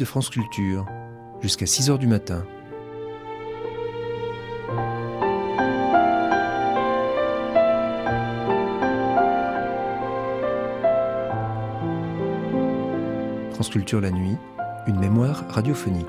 [0.00, 0.86] de France Culture,
[1.42, 2.42] jusqu'à 6 heures du matin.
[13.52, 14.38] France Culture la nuit,
[14.86, 16.06] une mémoire radiophonique.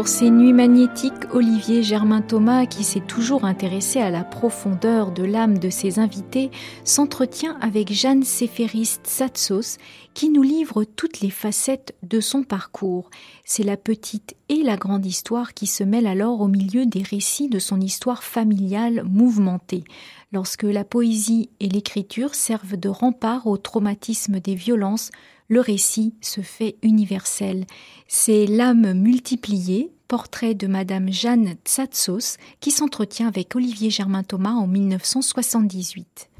[0.00, 5.24] Pour ces nuits magnétiques, Olivier Germain Thomas, qui s'est toujours intéressé à la profondeur de
[5.24, 6.50] l'âme de ses invités,
[6.84, 9.76] s'entretient avec Jeanne Séphériste Satsos,
[10.14, 13.10] qui nous livre toutes les facettes de son parcours.
[13.44, 17.50] C'est la petite et la grande histoire qui se mêlent alors au milieu des récits
[17.50, 19.84] de son histoire familiale mouvementée.
[20.32, 25.10] Lorsque la poésie et l'écriture servent de rempart au traumatisme des violences,
[25.50, 27.66] le récit se fait universel.
[28.06, 34.68] C'est L'âme multipliée, portrait de Madame Jeanne Tsatsos, qui s'entretient avec Olivier Germain Thomas en
[34.68, 36.30] 1978.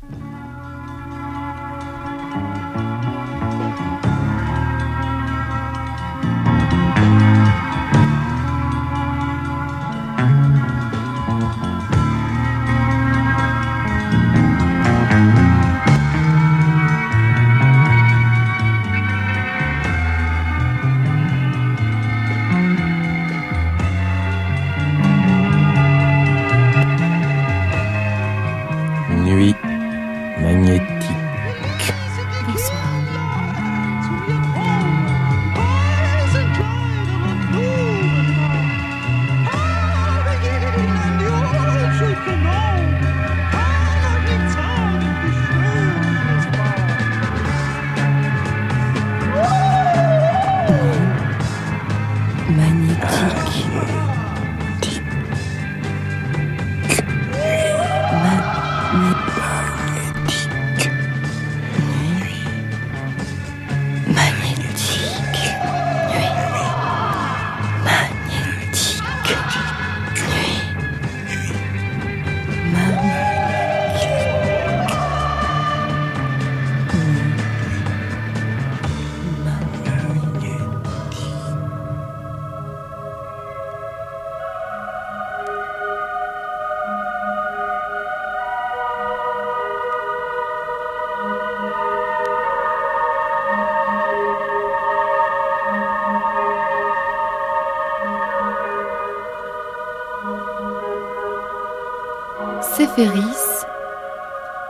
[102.97, 103.67] Séphéris,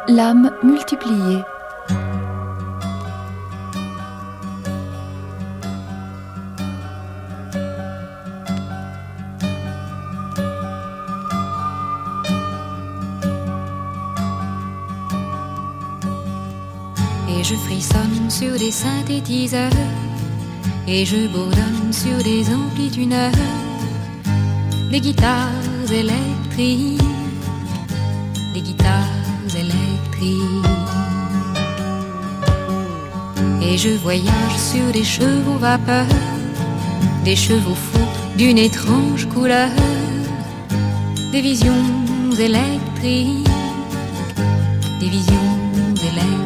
[0.09, 1.43] l'âme multipliée.
[17.29, 19.71] Et je frissonne sur des synthétiseurs
[20.87, 23.33] et je bourdonne sur des amplituneurs,
[24.91, 25.49] des guitares
[25.91, 27.10] électriques
[33.83, 36.05] je voyage sur des chevaux vapeur,
[37.25, 39.71] des chevaux fous d'une étrange couleur,
[41.33, 41.87] des visions
[42.39, 43.49] électriques,
[45.01, 45.55] des visions
[45.95, 46.41] électriques.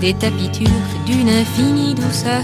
[0.00, 2.42] Des tapis turcs d'une infinie douceur,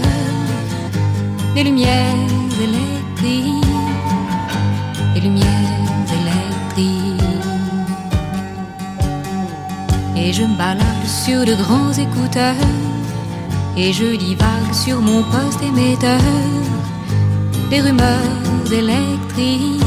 [1.53, 2.15] des lumières
[2.59, 3.65] électriques,
[5.13, 5.45] des lumières
[6.19, 7.21] électriques.
[10.15, 12.55] Et je me balade sur de grands écouteurs
[13.77, 16.21] Et je divague sur mon poste émetteur
[17.69, 19.83] Des rumeurs électriques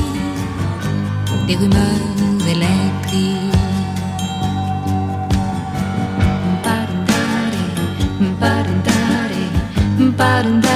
[1.46, 3.44] Des rumeurs électriques
[10.44, 10.73] button down.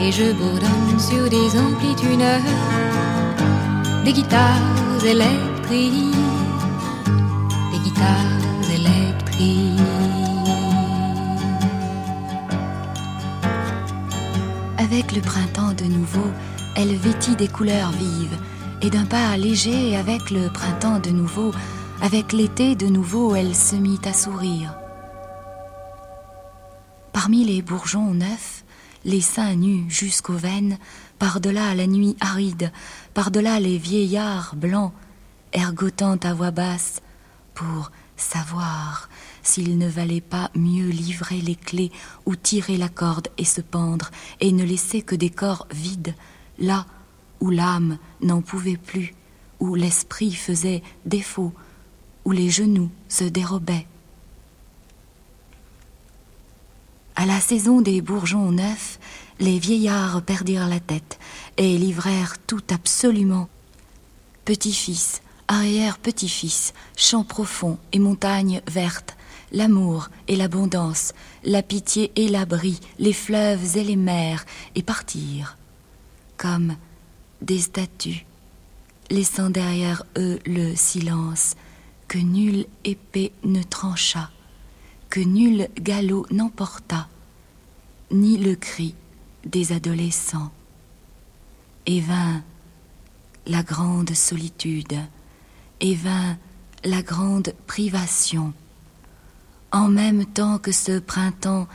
[0.00, 2.40] Et je bourdonne sur des amplituneurs,
[4.04, 6.14] des guitares électriques,
[7.72, 9.80] des guitares électriques.
[14.78, 16.30] Avec le printemps de nouveau,
[16.76, 18.38] elle vêtit des couleurs vives,
[18.82, 21.50] et d'un pas léger avec le printemps de nouveau,
[22.00, 24.74] avec l'été de nouveau, elle se mit à sourire.
[27.12, 28.57] Parmi les bourgeons neufs,
[29.04, 30.78] les seins nus jusqu'aux veines,
[31.18, 32.72] par-delà la nuit aride,
[33.14, 34.92] par-delà les vieillards blancs,
[35.52, 37.00] ergotant à voix basse
[37.54, 39.08] pour savoir
[39.42, 41.90] s'il ne valait pas mieux livrer les clés
[42.26, 44.10] ou tirer la corde et se pendre
[44.40, 46.14] et ne laisser que des corps vides,
[46.58, 46.86] là
[47.40, 49.14] où l'âme n'en pouvait plus,
[49.60, 51.52] où l'esprit faisait défaut,
[52.24, 53.86] où les genoux se dérobaient.
[57.20, 59.00] À la saison des bourgeons neufs,
[59.40, 61.18] les vieillards perdirent la tête
[61.56, 63.48] et livrèrent tout absolument.
[64.44, 69.16] Petit-fils, arrière-petit-fils, champs profonds et montagnes vertes,
[69.50, 71.12] l'amour et l'abondance,
[71.42, 75.56] la pitié et l'abri, les fleuves et les mers, et partirent,
[76.36, 76.76] comme
[77.42, 78.26] des statues,
[79.10, 81.56] laissant derrière eux le silence
[82.06, 84.30] que nulle épée ne trancha
[85.10, 87.08] que nul galop n'emporta,
[88.10, 88.94] ni le cri
[89.44, 90.50] des adolescents.
[91.86, 92.42] Et vint
[93.46, 94.98] la grande solitude,
[95.80, 96.36] et vint
[96.84, 98.52] la grande privation.
[99.72, 101.66] En même temps que ce printemps,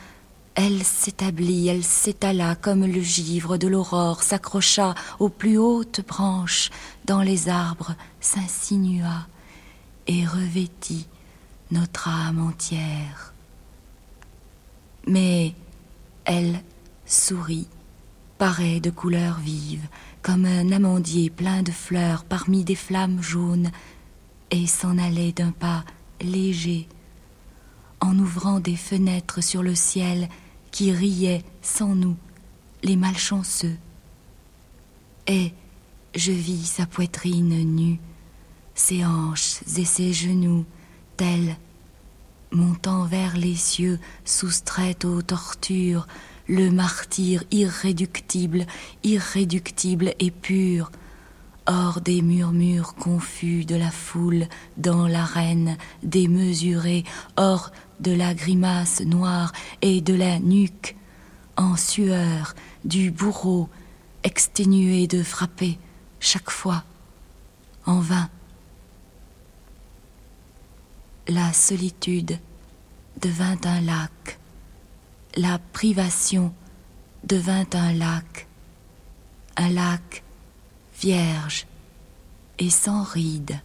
[0.54, 6.70] elle s'établit, elle s'étala comme le givre de l'aurore s'accrocha aux plus hautes branches,
[7.06, 9.26] dans les arbres s'insinua
[10.06, 11.06] et revêtit
[11.70, 13.34] notre âme entière.
[15.06, 15.54] Mais
[16.24, 16.62] elle
[17.06, 17.68] sourit,
[18.38, 19.86] paraît de couleurs vives,
[20.22, 23.70] comme un amandier plein de fleurs parmi des flammes jaunes,
[24.50, 25.84] et s'en allait d'un pas
[26.20, 26.88] léger,
[28.00, 30.28] en ouvrant des fenêtres sur le ciel
[30.70, 32.16] qui riait sans nous,
[32.82, 33.76] les malchanceux.
[35.26, 35.52] Et
[36.14, 37.98] je vis sa poitrine nue,
[38.74, 40.64] ses hanches et ses genoux,
[41.16, 41.56] tels,
[42.50, 46.06] montant vers les cieux, soustraite aux tortures,
[46.48, 48.66] le martyr irréductible,
[49.02, 50.90] irréductible et pur,
[51.66, 54.46] hors des murmures confus de la foule
[54.76, 57.04] dans l'arène démesurée,
[57.36, 59.52] hors de la grimace noire
[59.82, 60.96] et de la nuque,
[61.56, 63.68] en sueur du bourreau,
[64.24, 65.78] exténué de frapper
[66.20, 66.84] chaque fois,
[67.86, 68.28] en vain
[71.28, 72.38] la solitude
[73.20, 74.38] devint un lac,
[75.36, 76.52] la privation
[77.22, 78.46] devint un lac,
[79.56, 80.22] un lac
[81.00, 81.66] vierge
[82.58, 83.58] et sans rides.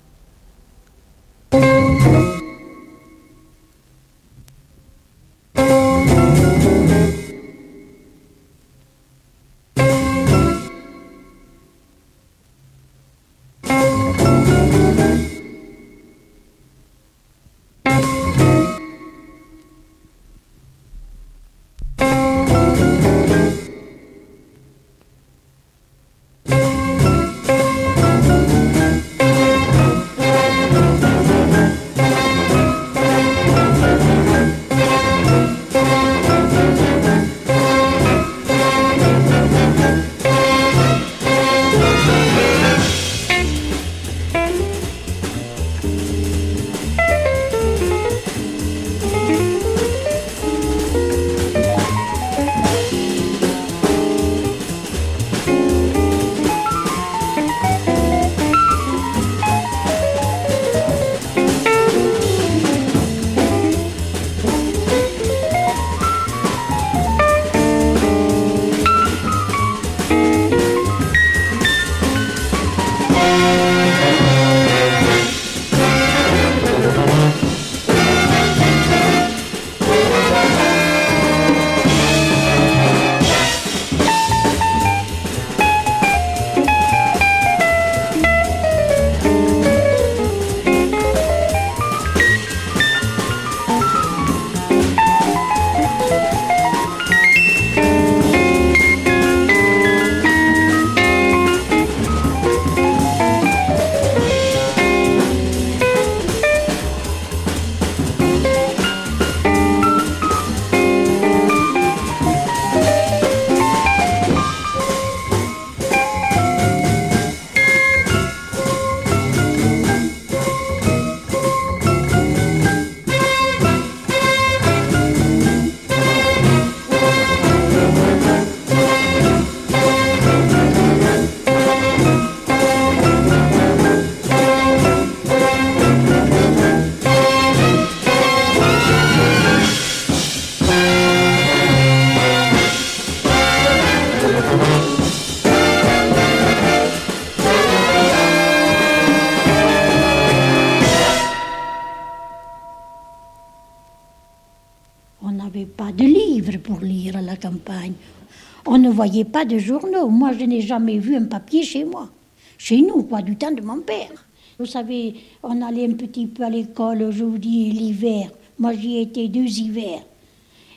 [159.00, 160.10] Voyait pas de journaux.
[160.10, 162.10] Moi, je n'ai jamais vu un papier chez moi.
[162.58, 164.12] Chez nous, quoi, du temps de mon père.
[164.60, 168.30] Vous savez, on allait un petit peu à l'école aujourd'hui, l'hiver.
[168.58, 170.04] Moi, j'y étais deux hivers.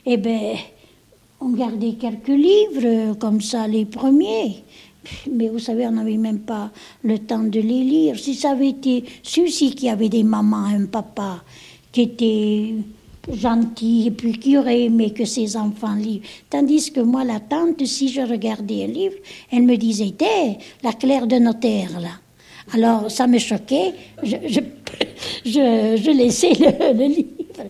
[0.05, 0.53] Eh bien,
[1.41, 4.63] on gardait quelques livres, comme ça, les premiers.
[5.29, 6.71] Mais vous savez, on n'avait même pas
[7.03, 8.17] le temps de les lire.
[8.17, 11.43] Si ça avait été ceux-ci qui avaient des mamans, un papa,
[11.91, 12.73] qui étaient
[13.31, 16.21] gentils et puis qui auraient aimé que ses enfants lisent.
[16.49, 19.15] Tandis que moi, la tante, si je regardais un livre,
[19.51, 22.19] elle me disait, hé, la Claire de notaire, là.
[22.73, 23.93] Alors, ça me choquait.
[24.23, 24.59] Je, je,
[25.45, 27.69] je, laissais le, le, livre.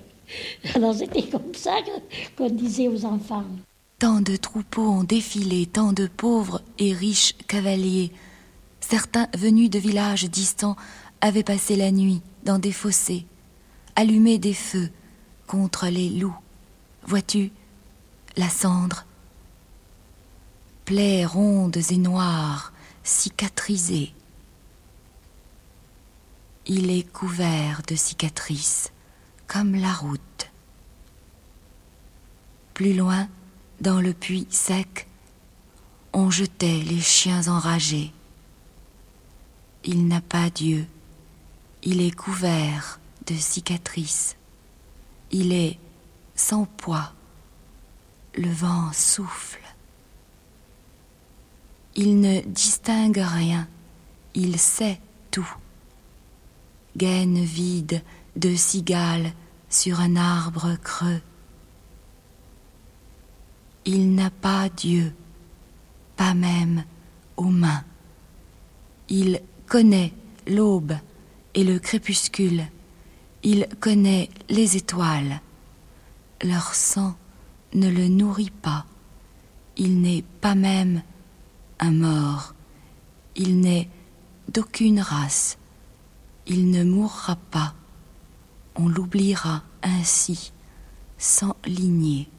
[0.75, 1.77] Alors, c'était comme ça
[2.37, 3.43] qu'on disait aux enfants.
[3.99, 8.11] Tant de troupeaux ont défilé, tant de pauvres et riches cavaliers.
[8.81, 10.75] Certains venus de villages distants
[11.21, 13.25] avaient passé la nuit dans des fossés,
[13.95, 14.89] allumé des feux
[15.53, 16.35] contre les loups.
[17.03, 17.51] Vois-tu
[18.37, 19.05] la cendre
[20.83, 24.15] Plaies rondes et noires, cicatrisées.
[26.65, 28.91] Il est couvert de cicatrices,
[29.45, 30.49] comme la route.
[32.73, 33.27] Plus loin,
[33.79, 35.07] dans le puits sec,
[36.13, 38.11] on jetait les chiens enragés.
[39.83, 40.87] Il n'a pas Dieu,
[41.83, 44.35] il est couvert de cicatrices,
[45.33, 45.77] il est
[46.35, 47.11] sans poids,
[48.35, 49.59] le vent souffle.
[51.95, 53.67] Il ne distingue rien,
[54.33, 55.53] il sait tout.
[56.95, 58.01] Gaine vide
[58.37, 59.33] de cigales
[59.69, 61.21] sur un arbre creux
[63.85, 65.13] il n'a pas Dieu,
[66.15, 66.85] pas même
[67.35, 67.83] aux mains.
[69.09, 70.13] Il connaît
[70.47, 70.93] l'aube
[71.53, 72.63] et le crépuscule,
[73.43, 75.41] il connaît les étoiles.
[76.41, 77.15] Leur sang
[77.73, 78.85] ne le nourrit pas,
[79.77, 81.03] il n'est pas même
[81.79, 82.53] un mort,
[83.35, 83.89] il n'est
[84.49, 85.57] d'aucune race,
[86.47, 87.73] il ne mourra pas,
[88.75, 90.51] on l'oubliera ainsi,
[91.17, 92.29] sans lignée.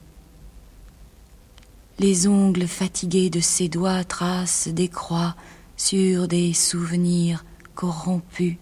[1.99, 5.37] Les ongles fatigués de ses doigts tracent des croix
[5.77, 7.45] sur des souvenirs
[7.75, 8.57] corrompus,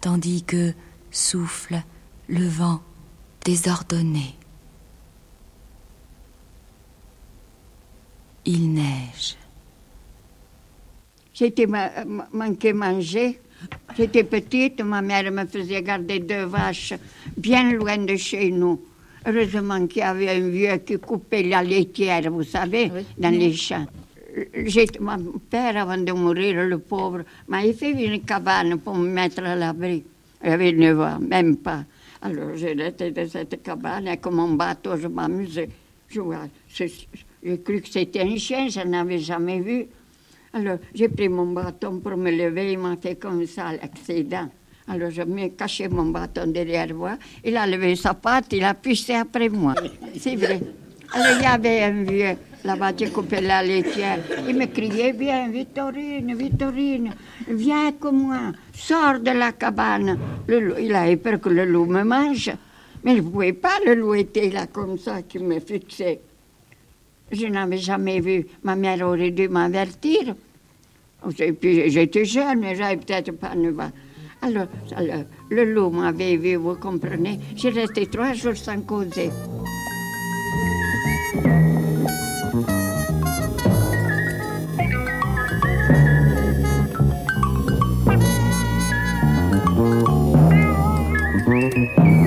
[0.00, 0.74] tandis que
[1.10, 1.82] souffle
[2.28, 2.80] le vent
[3.44, 4.34] désordonné.
[8.46, 9.36] Il neige.
[11.34, 11.66] J'étais
[12.32, 13.40] manqué manger.
[13.96, 16.94] J'étais petite, ma mère me faisait garder deux vaches
[17.36, 18.80] bien loin de chez nous.
[19.26, 23.86] Heureusement qu'il y avait un vieux qui coupait la laitière, vous savez, dans les champs.
[25.00, 29.54] Mon père, avant de mourir, le pauvre, m'a fait une cabane pour me mettre à
[29.56, 30.04] l'abri.
[30.42, 31.84] J'avais 9 ans, même pas.
[32.22, 35.68] Alors, resté dans cette cabane avec mon bateau, je m'amusais.
[36.10, 39.86] J'ai cru que c'était un chien, je n'avais jamais vu.
[40.52, 44.48] Alors, j'ai pris mon bâton pour me lever, il m'a fait comme ça l'accident.
[44.88, 47.16] Alors je me caché mon bâton derrière moi.
[47.44, 49.74] Il a levé sa patte, il a pissé après moi.
[50.18, 50.60] C'est vrai.
[51.12, 54.18] Alors il y avait un vieux là-bas qui coupait la laitière.
[54.48, 57.12] Il me criait Viens, Victorine, Victorine,
[57.48, 60.18] viens avec moi, sors de la cabane.
[60.46, 62.50] Le il avait peur que le loup me mange.
[63.04, 66.20] Mais il ne pouvait pas, le loup était là comme ça, qui me fixait.
[67.32, 68.46] Je n'avais jamais vu.
[68.62, 70.34] Ma mère aurait dû m'avertir.
[71.38, 73.92] Et puis j'étais jeune, mais j'avais peut-être pas 9 ans.
[74.42, 74.66] Alors,
[75.50, 77.38] le loup m'avait vu, vous comprenez.
[77.56, 79.30] J'ai resté trois jours sans causer.
[91.96, 92.19] Bye.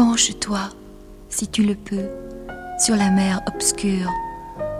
[0.00, 0.70] Penche-toi,
[1.28, 2.08] si tu le peux,
[2.78, 4.08] sur la mer obscure,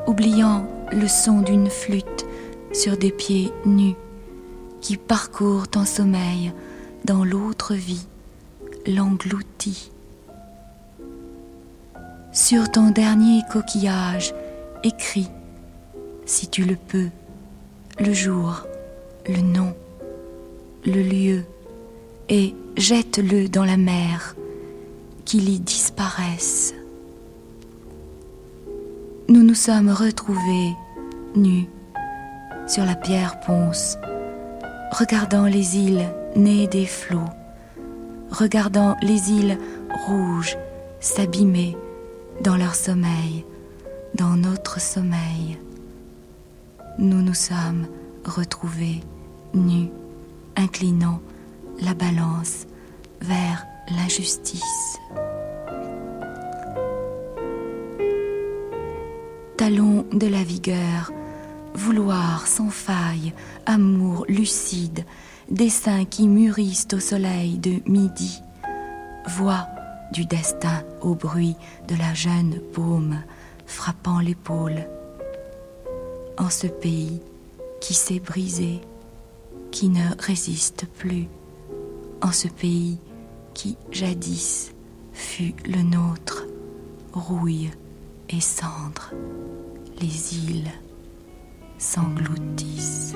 [0.06, 2.24] oubliant le son d'une flûte
[2.72, 3.96] sur des pieds nus
[4.80, 6.54] qui parcourent ton sommeil
[7.04, 8.06] dans l'autre vie,
[8.86, 9.90] l'engloutit.
[12.32, 14.32] Sur ton dernier coquillage,
[14.84, 15.28] écris,
[16.24, 17.10] si tu le peux,
[17.98, 18.62] le jour,
[19.28, 19.74] le nom,
[20.86, 21.44] le lieu,
[22.30, 24.34] et jette-le dans la mer,
[25.24, 26.74] qu'il y disparaisse.
[29.28, 30.74] Nous nous sommes retrouvés,
[31.36, 31.68] nus,
[32.66, 33.96] sur la pierre ponce,
[34.92, 37.30] regardant les îles nées des flots,
[38.30, 39.58] regardant les îles
[40.06, 40.56] rouges
[41.00, 41.76] s'abîmer
[42.42, 43.44] dans leur sommeil,
[44.14, 45.58] dans notre sommeil.
[46.98, 47.86] Nous nous sommes
[48.24, 49.00] retrouvés
[49.54, 49.90] nus,
[50.56, 51.20] inclinant
[51.80, 52.66] la balance
[53.20, 54.98] vers l'injustice.
[59.56, 61.12] Talon de la vigueur,
[61.74, 63.32] vouloir sans faille,
[63.66, 65.04] amour lucide,
[65.50, 68.42] desseins qui mûrissent au soleil de midi,
[69.28, 69.66] voix
[70.12, 71.56] du destin au bruit
[71.88, 73.22] de la jeune paume
[73.66, 74.88] frappant l'épaule.
[76.38, 77.20] En ce pays
[77.80, 78.80] qui s'est brisé,
[79.70, 81.28] qui ne résiste plus,
[82.22, 82.98] en ce pays
[83.54, 84.72] qui jadis
[85.12, 86.46] fut le nôtre,
[87.12, 87.70] rouille
[88.28, 89.12] et cendre,
[90.00, 90.70] les îles
[91.78, 93.14] s'engloutissent.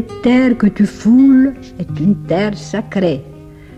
[0.00, 3.22] Cette terre que tu foules est une terre sacrée.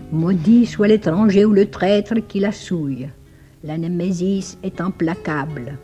[0.09, 3.09] Maudit soit l'étranger ou le traître qui la souille.
[3.61, 5.77] La némésis est implacable.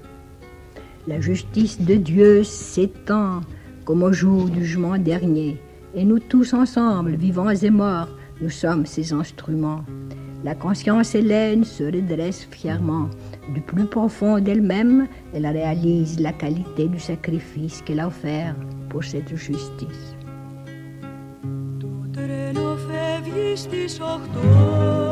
[1.07, 3.41] La justice de Dieu s'étend
[3.83, 5.57] comme au jour du jugement dernier.
[5.93, 8.07] Et nous tous ensemble, vivants et morts,
[8.39, 9.83] nous sommes ses instruments.
[10.45, 13.09] La conscience hélène se redresse fièrement.
[13.53, 18.55] Du plus profond d'elle-même, elle réalise la qualité du sacrifice qu'elle a offert
[18.87, 20.15] pour cette justice.
[23.55, 25.08] Στις οχτώ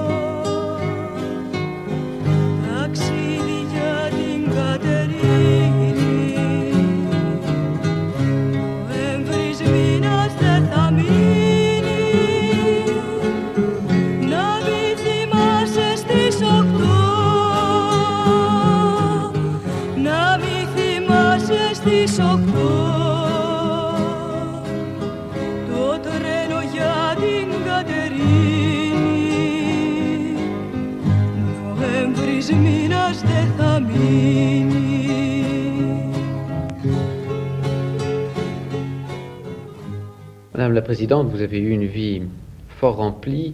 [40.68, 42.24] Madame la Présidente, vous avez eu une vie
[42.68, 43.54] fort remplie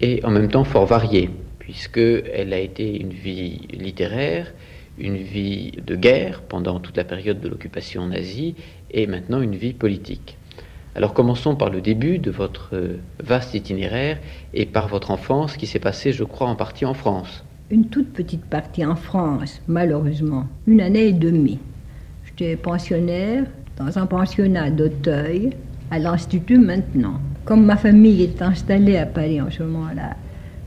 [0.00, 4.54] et en même temps fort variée, puisqu'elle a été une vie littéraire,
[4.96, 8.54] une vie de guerre pendant toute la période de l'occupation nazie
[8.92, 10.38] et maintenant une vie politique.
[10.94, 12.70] Alors commençons par le début de votre
[13.18, 14.20] vaste itinéraire
[14.54, 17.42] et par votre enfance qui s'est passée, je crois, en partie en France.
[17.72, 20.46] Une toute petite partie en France, malheureusement.
[20.68, 21.58] Une année et demie.
[22.24, 23.46] J'étais pensionnaire
[23.76, 25.50] dans un pensionnat d'Auteuil,
[25.92, 27.20] à l'Institut maintenant.
[27.44, 30.16] Comme ma famille est installée à Paris en ce moment-là,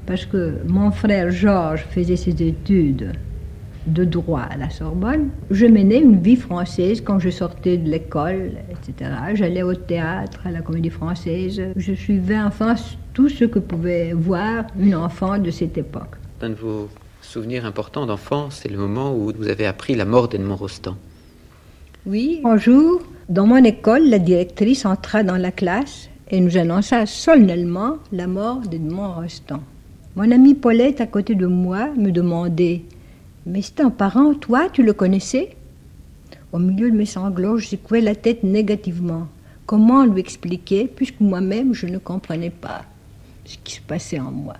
[0.05, 3.13] parce que mon frère Georges faisait ses études
[3.88, 8.51] de droit à la Sorbonne, je menais une vie française quand je sortais de l'école,
[8.69, 9.11] etc.
[9.33, 11.59] J'allais au théâtre, à la comédie française.
[11.75, 12.75] Je suivais enfin
[13.13, 16.17] tout ce que pouvait voir une enfant de cette époque.
[16.41, 16.88] Un de vos
[17.21, 20.97] souvenirs importants d'enfance, c'est le moment où vous avez appris la mort d'Edmond Rostand.
[22.07, 27.07] Oui, un jour, dans mon école, la directrice entra dans la classe et nous annonça
[27.07, 29.61] solennellement la mort d'Edmond Rostand.
[30.15, 32.83] Mon amie Paulette, à côté de moi, me demandait
[33.47, 35.55] Mais c'est un parent, toi, tu le connaissais
[36.53, 39.27] Au milieu de mes sanglots, je secouais la tête négativement.
[39.65, 42.83] Comment lui expliquer, puisque moi-même, je ne comprenais pas
[43.45, 44.57] ce qui se passait en moi?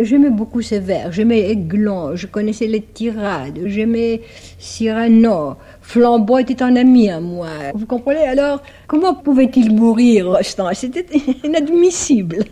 [0.00, 4.22] J'aimais beaucoup ces vers, j'aimais Aiglon, je connaissais les tirades, j'aimais
[4.58, 7.48] Cyrano, Flambeau était un ami à moi.
[7.76, 10.74] Vous comprenez alors Comment pouvait-il mourir, Rostand?
[10.74, 11.06] C'était
[11.44, 12.44] inadmissible.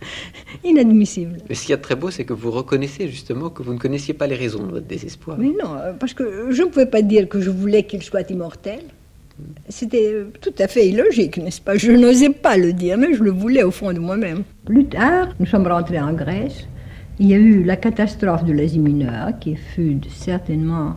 [0.64, 1.38] Inadmissible.
[1.46, 3.74] Mais ce qu'il y a de très beau, c'est que vous reconnaissez justement que vous
[3.74, 5.36] ne connaissiez pas les raisons de votre désespoir.
[5.38, 8.80] Mais non, parce que je ne pouvais pas dire que je voulais qu'il soit immortel.
[9.68, 11.76] C'était tout à fait illogique, n'est-ce pas?
[11.76, 14.42] Je n'osais pas le dire, mais je le voulais au fond de moi-même.
[14.64, 16.66] Plus tard, nous sommes rentrés en Grèce.
[17.18, 20.96] Il y a eu la catastrophe de l'Asie mineure, qui fut certainement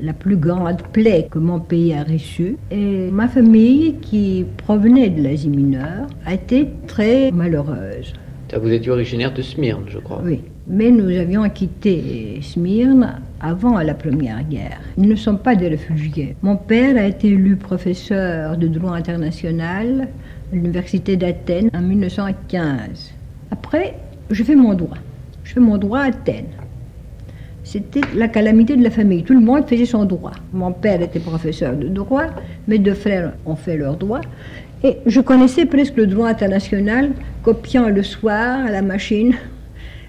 [0.00, 2.56] la plus grande plaie que mon pays a reçue.
[2.70, 8.12] Et ma famille, qui provenait de l'Asie mineure, a été très malheureuse.
[8.60, 10.20] Vous étiez originaire de Smyrne, je crois.
[10.22, 10.40] Oui,
[10.72, 14.80] mais nous avions quitté Smyrne avant la Première Guerre.
[14.96, 16.34] Nous ne sommes pas des réfugiés.
[16.40, 20.08] Mon père a été élu professeur de droit international
[20.50, 23.12] à l'Université d'Athènes en 1915.
[23.50, 23.96] Après,
[24.30, 24.96] je fais mon droit.
[25.44, 26.46] Je fais mon droit à Athènes.
[27.64, 29.24] C'était la calamité de la famille.
[29.24, 30.32] Tout le monde faisait son droit.
[30.54, 32.28] Mon père était professeur de droit,
[32.66, 34.22] mes deux frères ont fait leur droit.
[34.82, 37.10] Et je connaissais presque le droit international,
[37.42, 39.34] copiant le soir à la machine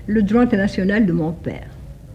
[0.07, 1.67] le droit international de mon père.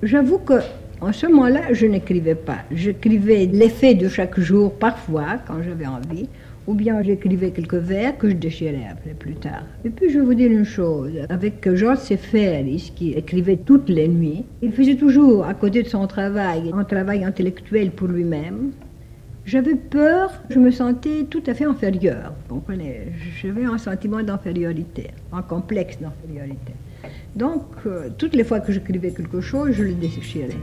[0.03, 0.61] J'avoue que
[1.01, 2.59] en ce moment-là, je n'écrivais pas.
[2.72, 6.29] J'écrivais les faits de chaque jour, parfois, quand j'avais envie,
[6.66, 9.62] ou bien j'écrivais quelques vers que je déchirais après plus tard.
[9.85, 14.09] Et puis je vais vous dire une chose, avec Georges Seferis, qui écrivait toutes les
[14.09, 18.72] nuits, il faisait toujours, à côté de son travail, un travail intellectuel pour lui-même,
[19.46, 22.35] j'avais peur, je me sentais tout à fait inférieure.
[22.48, 23.12] Vous comprenez?
[23.40, 26.74] J'avais un sentiment d'infériorité, un complexe d'infériorité.
[27.37, 30.57] Donc, euh, toutes les fois que j'écrivais quelque chose, je le déchirais.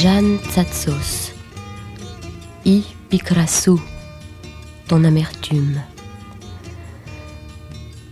[0.00, 1.32] Jeanne Tsatsos.
[2.64, 3.80] I Pikrassou,
[4.86, 5.80] ton amertume.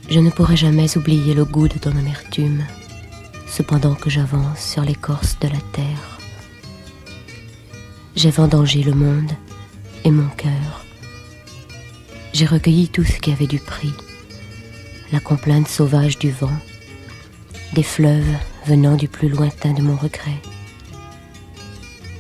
[0.08, 2.64] Je ne pourrai jamais oublier le goût de ton amertume,
[3.48, 6.18] cependant que j'avance sur l'écorce de la terre.
[8.14, 9.32] J'ai vendangé le monde
[10.04, 10.84] et mon cœur.
[12.32, 13.92] J'ai recueilli tout ce qui avait du prix,
[15.12, 16.56] la complainte sauvage du vent,
[17.72, 20.40] des fleuves venant du plus lointain de mon regret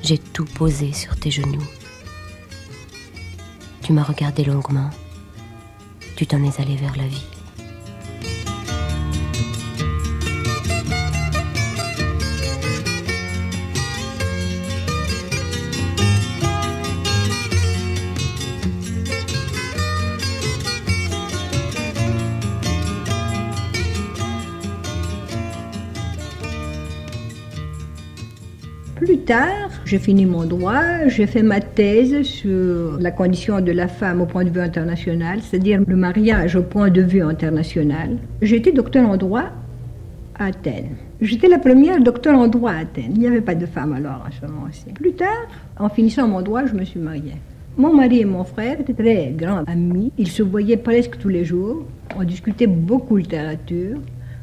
[0.06, 1.66] j'ai tout posé sur tes genoux.
[3.82, 4.90] Tu m'as regardé longuement.
[6.14, 7.35] Tu t'en es allé vers la vie.
[29.06, 33.86] Plus tard, j'ai fini mon droit, j'ai fait ma thèse sur la condition de la
[33.86, 38.16] femme au point de vue international, c'est-à-dire le mariage au point de vue international.
[38.42, 39.44] Été docteur en droit
[40.34, 40.96] à Athènes.
[41.20, 43.12] J'étais la première docteur en droit à Athènes.
[43.14, 44.86] Il n'y avait pas de femme alors à ce moment-ci.
[44.92, 45.46] Plus tard,
[45.78, 47.36] en finissant mon droit, je me suis mariée.
[47.76, 50.10] Mon mari et mon frère étaient très grands amis.
[50.18, 51.84] Ils se voyaient presque tous les jours.
[52.18, 53.98] On discutait beaucoup littérature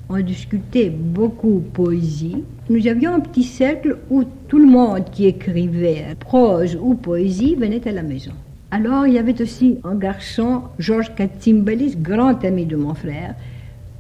[0.10, 2.44] on discutait beaucoup poésie.
[2.70, 7.88] Nous avions un petit cercle où tout le monde qui écrivait prose ou poésie venait
[7.88, 8.32] à la maison.
[8.72, 13.36] Alors il y avait aussi un garçon, Georges Katimbalis, grand ami de mon frère.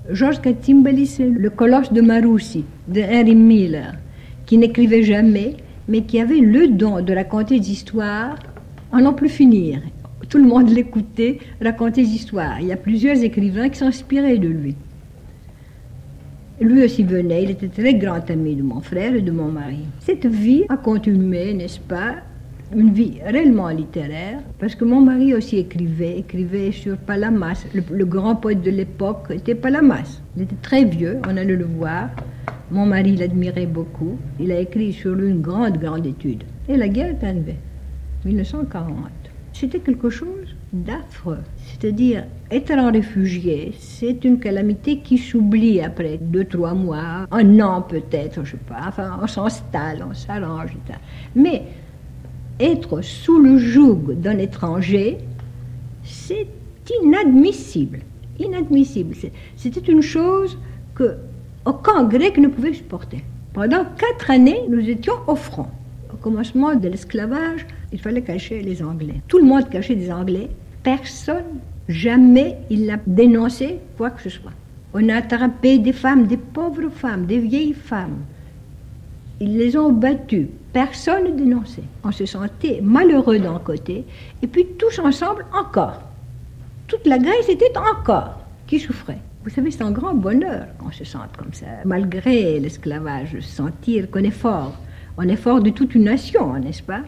[0.09, 3.93] Georges Katimbalis, c'est le colosse de Maroussi, de Henry Miller,
[4.45, 5.55] qui n'écrivait jamais,
[5.87, 8.35] mais qui avait le don de raconter des histoires
[8.91, 9.79] en n'en plus finir.
[10.29, 12.59] Tout le monde l'écoutait raconter des histoires.
[12.59, 14.75] Il y a plusieurs écrivains qui s'inspiraient de lui.
[16.61, 19.79] Lui aussi venait, il était très grand ami de mon frère et de mon mari.
[19.99, 22.17] Cette vie a continué, n'est-ce pas
[22.75, 27.65] une vie réellement littéraire, parce que mon mari aussi écrivait, écrivait sur Palamas.
[27.73, 30.21] Le, grand poète de l'époque était Palamas.
[30.35, 32.09] Il était très vieux, on allait le voir.
[32.71, 34.17] Mon mari l'admirait beaucoup.
[34.39, 36.43] Il a écrit sur lui une grande, grande étude.
[36.67, 37.57] Et la guerre est arrivée,
[38.25, 38.95] 1940.
[39.53, 41.39] C'était quelque chose d'affreux.
[41.69, 47.81] C'est-à-dire, être un réfugié, c'est une calamité qui s'oublie après deux, trois mois, un an
[47.81, 48.85] peut-être, je sais pas.
[48.87, 50.71] Enfin, on s'installe, on s'arrange.
[51.35, 51.63] Mais
[52.59, 55.17] être sous le joug d'un étranger,
[56.03, 56.47] c'est
[57.01, 57.99] inadmissible.
[58.39, 59.15] Inadmissible.
[59.55, 60.57] C'était une chose
[60.95, 61.17] que
[61.65, 63.23] aucun grec ne pouvait supporter.
[63.53, 65.67] Pendant quatre années, nous étions au front.
[66.11, 69.21] Au commencement de l'esclavage, il fallait cacher les Anglais.
[69.27, 70.49] Tout le monde cachait des Anglais.
[70.83, 74.51] Personne, jamais, il n'a dénoncé quoi que ce soit.
[74.93, 78.19] On a attrapé des femmes, des pauvres femmes, des vieilles femmes.
[79.39, 80.49] Ils les ont battues.
[80.71, 81.83] Personne ne dénonçait.
[82.03, 84.05] On se sentait malheureux d'un côté,
[84.41, 86.01] et puis tous ensemble encore.
[86.87, 89.19] toute la Grèce était encore qui souffrait.
[89.43, 94.23] Vous savez, c'est un grand bonheur qu'on se sente comme ça, malgré l'esclavage, sentir qu'on
[94.23, 94.75] est fort.
[95.17, 97.01] On est fort de toute une nation, n'est-ce pas?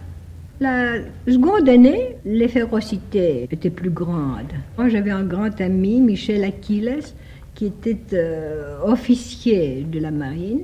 [0.61, 4.53] La seconde année, les férocités étaient plus grandes.
[4.77, 7.01] Moi, j'avais un grand ami, Michel Achilles,
[7.53, 10.61] qui était euh, officier de la marine.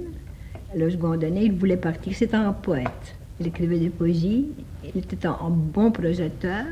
[0.74, 2.16] La seconde année, il voulait partir.
[2.16, 3.18] C'était un poète.
[3.42, 4.48] Il écrivait des poésies.
[4.96, 6.64] Il était un, un bon prosateur.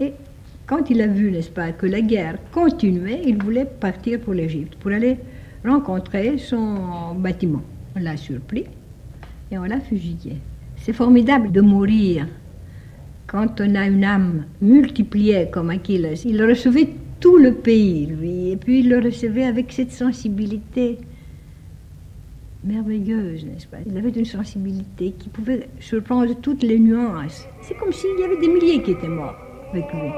[0.00, 0.14] Et
[0.66, 4.76] quand il a vu, n'est-ce pas, que la guerre continuait, il voulait partir pour l'Égypte,
[4.76, 5.18] pour aller
[5.62, 7.62] rencontrer son bâtiment.
[7.94, 8.64] On l'a surpris
[9.50, 10.38] et on l'a fusillé.
[10.84, 12.26] C'est formidable de mourir
[13.26, 16.14] quand on a une âme multipliée comme Achilles.
[16.26, 20.98] Il recevait tout le pays, lui, et puis il le recevait avec cette sensibilité
[22.62, 23.78] merveilleuse, n'est-ce pas?
[23.86, 27.48] Il avait une sensibilité qui pouvait surprendre toutes les nuances.
[27.62, 29.36] C'est comme s'il y avait des milliers qui étaient morts
[29.72, 30.10] avec lui.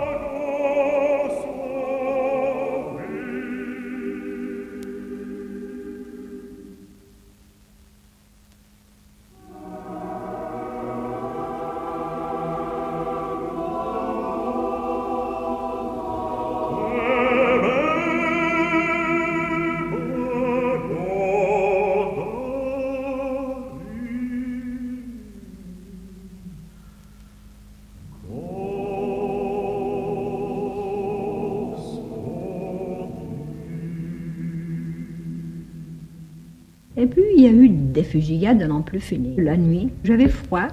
[37.97, 39.35] Des fusillades à n'en plus finir.
[39.39, 40.69] La nuit, j'avais froid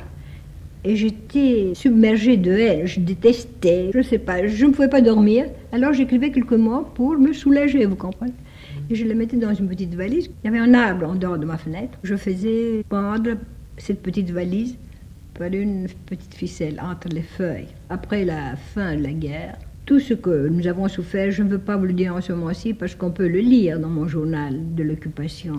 [0.84, 2.86] et j'étais submergée de haine.
[2.86, 5.46] Je détestais, je ne sais pas, je ne pouvais pas dormir.
[5.72, 8.34] Alors j'écrivais quelques mots pour me soulager, vous comprenez
[8.90, 10.30] Et je les mettais dans une petite valise.
[10.44, 11.98] Il y avait un arbre en dehors de ma fenêtre.
[12.04, 13.32] Je faisais pendre
[13.78, 14.76] cette petite valise
[15.34, 17.74] par une petite ficelle entre les feuilles.
[17.90, 21.58] Après la fin de la guerre, tout ce que nous avons souffert, je ne veux
[21.70, 24.76] pas vous le dire en ce moment-ci parce qu'on peut le lire dans mon journal
[24.76, 25.56] de l'occupation.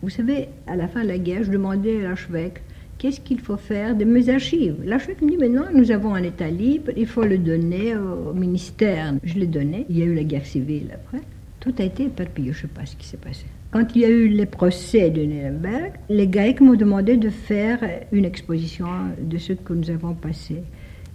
[0.00, 2.62] Vous savez, à la fin de la guerre, je demandais à l'archevêque
[2.98, 4.76] qu'est-ce qu'il faut faire de mes archives?
[4.84, 9.14] L'archevêque me dit maintenant, nous avons un état libre, il faut le donner au ministère.
[9.24, 9.86] Je l'ai donné.
[9.88, 11.24] Il y a eu la guerre civile après.
[11.58, 13.46] Tout a été éparpillé, je ne sais pas ce qui s'est passé.
[13.72, 17.80] Quand il y a eu les procès de Nuremberg, les Grecs m'ont demandé de faire
[18.12, 18.86] une exposition
[19.20, 20.62] de ce que nous avons passé.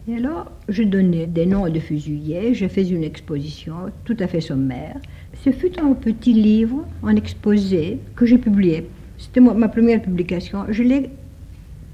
[0.07, 4.41] Et alors, je donnais des noms de fusillés, j'ai fait une exposition tout à fait
[4.41, 4.97] sommaire.
[5.43, 8.87] Ce fut un petit livre, un exposé que j'ai publié.
[9.17, 10.59] C'était ma première publication.
[10.69, 11.09] Je l'ai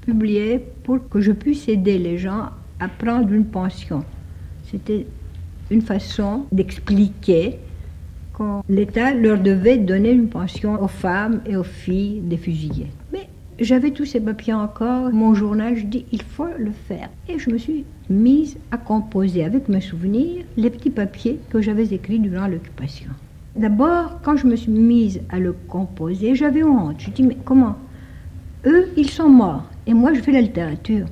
[0.02, 4.04] publié pour que je puisse aider les gens à prendre une pension.
[4.70, 5.04] C'était
[5.68, 7.58] une façon d'expliquer
[8.38, 12.92] que l'État leur devait donner une pension aux femmes et aux filles des fusillés.
[13.12, 17.10] Mais j'avais tous ces papiers encore, mon journal, je dis il faut le faire.
[17.28, 21.92] Et je me suis mise à composer avec mes souvenirs les petits papiers que j'avais
[21.92, 23.10] écrits durant l'occupation.
[23.56, 27.00] D'abord, quand je me suis mise à le composer, j'avais honte.
[27.00, 27.76] Je dis mais comment?
[28.64, 31.06] Eux, ils sont morts et moi je fais la littérature.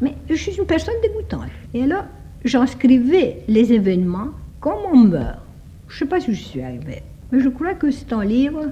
[0.00, 1.50] Mais je suis une personne dégoûtante.
[1.74, 2.04] Et alors,
[2.44, 5.40] j'inscrivais les événements comme on meurt.
[5.88, 8.66] Je ne sais pas si je suis arrivée, mais je crois que c'est un livre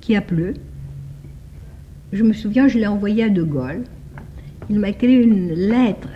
[0.00, 0.54] qui a plu.
[2.12, 3.84] Je me souviens, je l'ai envoyé à De Gaulle.
[4.68, 6.08] Il m'a écrit une lettre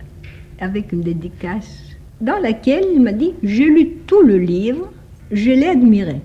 [0.59, 4.93] avec une dédicace dans laquelle il m'a dit J'ai lu tout le livre,
[5.35, 6.21] je l'ai admiré.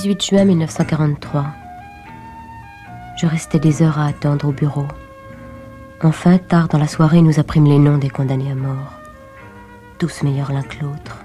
[0.00, 1.69] 18 juin 1943.
[3.20, 4.86] Je restais des heures à attendre au bureau.
[6.02, 8.94] Enfin, tard dans la soirée, nous apprîmes les noms des condamnés à mort.
[9.98, 11.18] Tous meilleurs l'un que l'autre.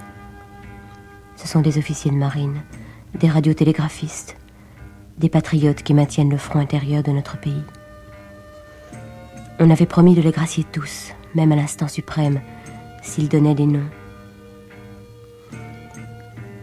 [1.38, 2.62] Ce sont des officiers de marine,
[3.14, 4.36] des radiotélégraphistes,
[5.20, 7.64] des patriotes qui maintiennent le front intérieur de notre pays.
[9.60, 12.42] On avait promis de les gracier tous, même à l'instant suprême,
[13.04, 13.90] s'ils donnaient des noms.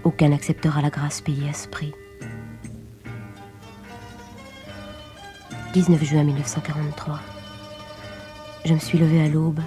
[0.05, 1.95] Aucun n'acceptera la grâce payée à ce prix.
[5.73, 7.19] 19 juin 1943.
[8.67, 9.61] Je me suis levée à l'aube.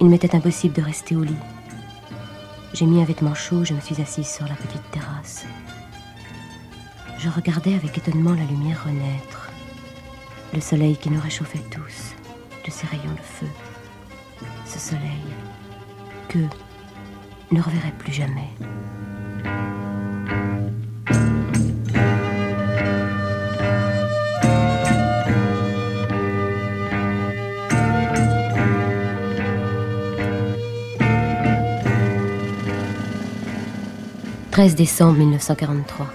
[0.00, 1.34] Il m'était impossible de rester au lit.
[2.72, 5.44] J'ai mis un vêtement chaud, je me suis assise sur la petite terrasse.
[7.18, 9.50] Je regardais avec étonnement la lumière renaître,
[10.54, 12.14] le soleil qui nous réchauffait tous,
[12.64, 13.46] de ses rayons de feu.
[14.66, 15.24] Ce soleil
[16.28, 16.38] que
[17.50, 18.50] ne reverrai plus jamais.
[34.56, 36.06] 13 décembre 1943.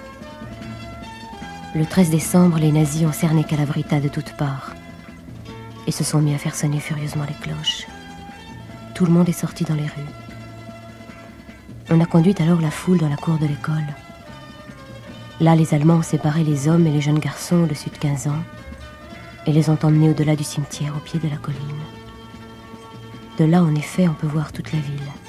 [1.76, 4.74] Le 13 décembre, les nazis ont cerné Calavrita de toutes parts
[5.86, 7.86] et se sont mis à faire sonner furieusement les cloches.
[8.96, 10.12] Tout le monde est sorti dans les rues.
[11.92, 13.86] On a conduit alors la foule dans la cour de l'école.
[15.40, 18.44] Là, les Allemands ont séparé les hommes et les jeunes garçons au-dessus de 15 ans
[19.46, 21.60] et les ont emmenés au-delà du cimetière, au pied de la colline.
[23.38, 25.21] De là, en effet, on peut voir toute la ville.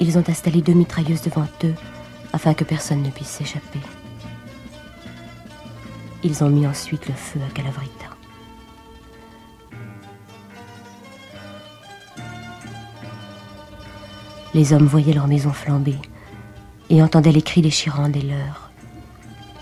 [0.00, 1.74] Ils ont installé deux mitrailleuses devant eux
[2.32, 3.80] afin que personne ne puisse s'échapper.
[6.22, 8.06] Ils ont mis ensuite le feu à Calavrita.
[14.54, 15.98] Les hommes voyaient leurs maisons flamber
[16.90, 18.70] et entendaient les cris déchirants des leurs.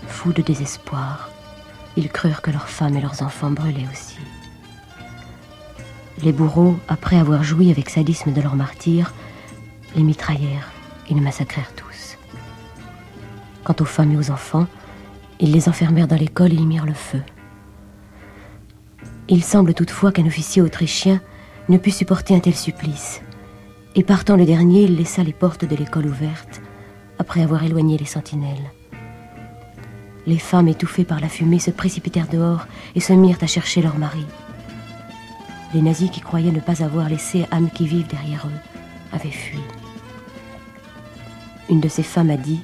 [0.07, 1.29] Fous de désespoir,
[1.95, 4.17] ils crurent que leurs femmes et leurs enfants brûlaient aussi.
[6.23, 9.13] Les bourreaux, après avoir joui avec sadisme de leurs martyrs,
[9.97, 10.71] les mitraillèrent
[11.09, 12.17] et les massacrèrent tous.
[13.63, 14.67] Quant aux femmes et aux enfants,
[15.39, 17.21] ils les enfermèrent dans l'école et y mirent le feu.
[19.27, 21.19] Il semble toutefois qu'un officier autrichien
[21.67, 23.21] ne put supporter un tel supplice,
[23.95, 26.61] et partant le dernier, il laissa les portes de l'école ouvertes,
[27.19, 28.71] après avoir éloigné les sentinelles.
[30.27, 33.97] Les femmes étouffées par la fumée se précipitèrent dehors et se mirent à chercher leur
[33.97, 34.25] mari.
[35.73, 39.59] Les nazis qui croyaient ne pas avoir laissé âme qui vive derrière eux avaient fui.
[41.69, 42.61] Une de ces femmes a dit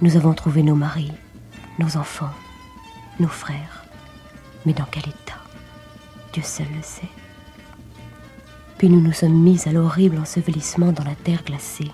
[0.00, 1.12] Nous avons trouvé nos maris,
[1.78, 2.30] nos enfants,
[3.18, 3.84] nos frères.
[4.64, 5.42] Mais dans quel état?
[6.32, 7.08] Dieu seul le sait.
[8.78, 11.90] Puis nous nous sommes mis à l'horrible ensevelissement dans la terre glacée.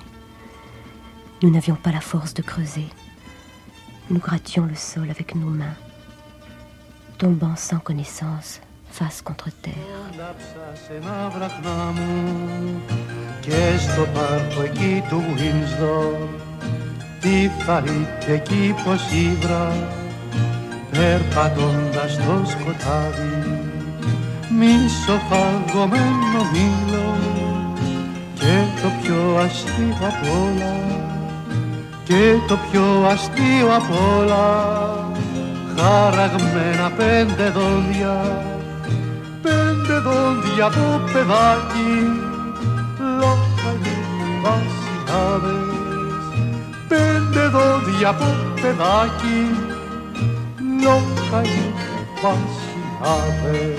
[1.43, 2.89] Nous n'avions pas la force de creuser.
[4.11, 5.77] Nous grattions le sol avec nos mains,
[7.19, 9.73] tombant sans connaissance face contre terre.
[17.21, 19.73] Τι φαρείται εκεί πως ύβρα
[20.91, 23.61] περπατώντας το σκοτάδι.
[24.59, 27.17] Μισοφαγωμένο μήλο
[28.35, 30.75] και το πιο αστείο απ' όλα
[32.05, 34.47] και το πιο αστείο απ' όλα.
[35.77, 38.43] Χαραγμένα πέντε δόντια
[39.43, 42.32] πέντε δόντια από παιδάκι.
[42.32, 42.32] λόγχαγε βασιλάδες
[46.88, 48.26] πέντε δόντια από
[48.62, 49.40] παιδάκι
[50.84, 51.68] λόγχαγε
[52.22, 53.78] βασιλάδες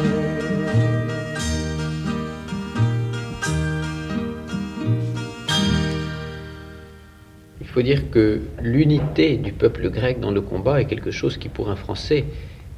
[7.60, 11.48] Il faut dire que l'unité du peuple grec dans le combat est quelque chose qui,
[11.48, 12.24] pour un Français,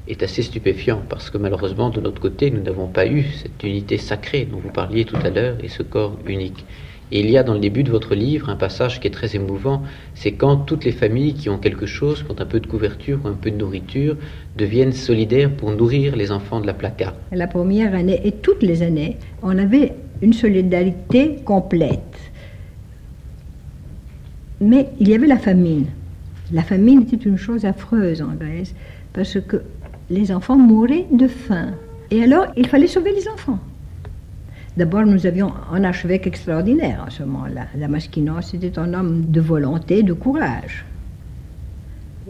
[0.08, 3.98] est assez stupéfiant, parce que malheureusement, de notre côté, nous n'avons pas eu cette unité
[3.98, 6.66] sacrée dont vous parliez tout à l'heure et ce corps unique.
[7.12, 9.36] Et il y a dans le début de votre livre un passage qui est très
[9.36, 9.84] émouvant,
[10.16, 13.20] c'est quand toutes les familles qui ont quelque chose, qui ont un peu de couverture
[13.24, 14.18] ou un peu de nourriture,
[14.58, 17.14] deviennent solidaires pour nourrir les enfants de la placa.
[17.32, 22.00] La première année et toutes les années, on avait une solidarité complète.
[24.60, 25.86] Mais il y avait la famine.
[26.52, 28.74] La famine était une chose affreuse en Grèce,
[29.14, 29.62] parce que
[30.10, 31.74] les enfants mouraient de faim.
[32.12, 33.60] Et alors, il fallait sauver les enfants.
[34.78, 37.68] D'abord, nous avions un archevêque extraordinaire en ce moment-là.
[37.76, 40.86] Damaskinos était un homme de volonté, de courage.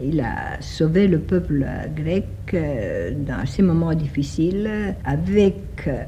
[0.00, 1.66] Il a sauvé le peuple
[1.96, 5.56] grec euh, dans ces moments difficiles avec
[5.86, 6.04] euh,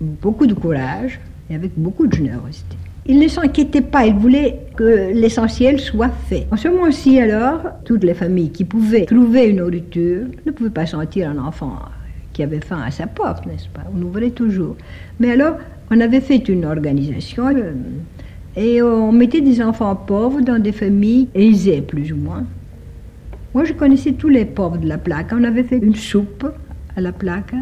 [0.00, 1.18] beaucoup de courage
[1.48, 2.76] et avec beaucoup de générosité.
[3.10, 6.46] Il ne s'inquiétait pas, il voulait que l'essentiel soit fait.
[6.52, 10.86] En ce moment-ci, alors, toutes les familles qui pouvaient trouver une nourriture ne pouvaient pas
[10.86, 11.74] sentir un enfant
[12.32, 13.80] qui avait faim à sa porte, n'est-ce pas?
[13.92, 14.76] On ouvrait toujours.
[15.18, 15.56] Mais alors,
[15.90, 17.72] on avait fait une organisation euh,
[18.54, 22.44] et on mettait des enfants pauvres dans des familles aisées, plus ou moins.
[23.54, 25.32] Moi, je connaissais tous les pauvres de la plaque.
[25.32, 26.46] On avait fait une soupe
[26.94, 27.54] à la plaque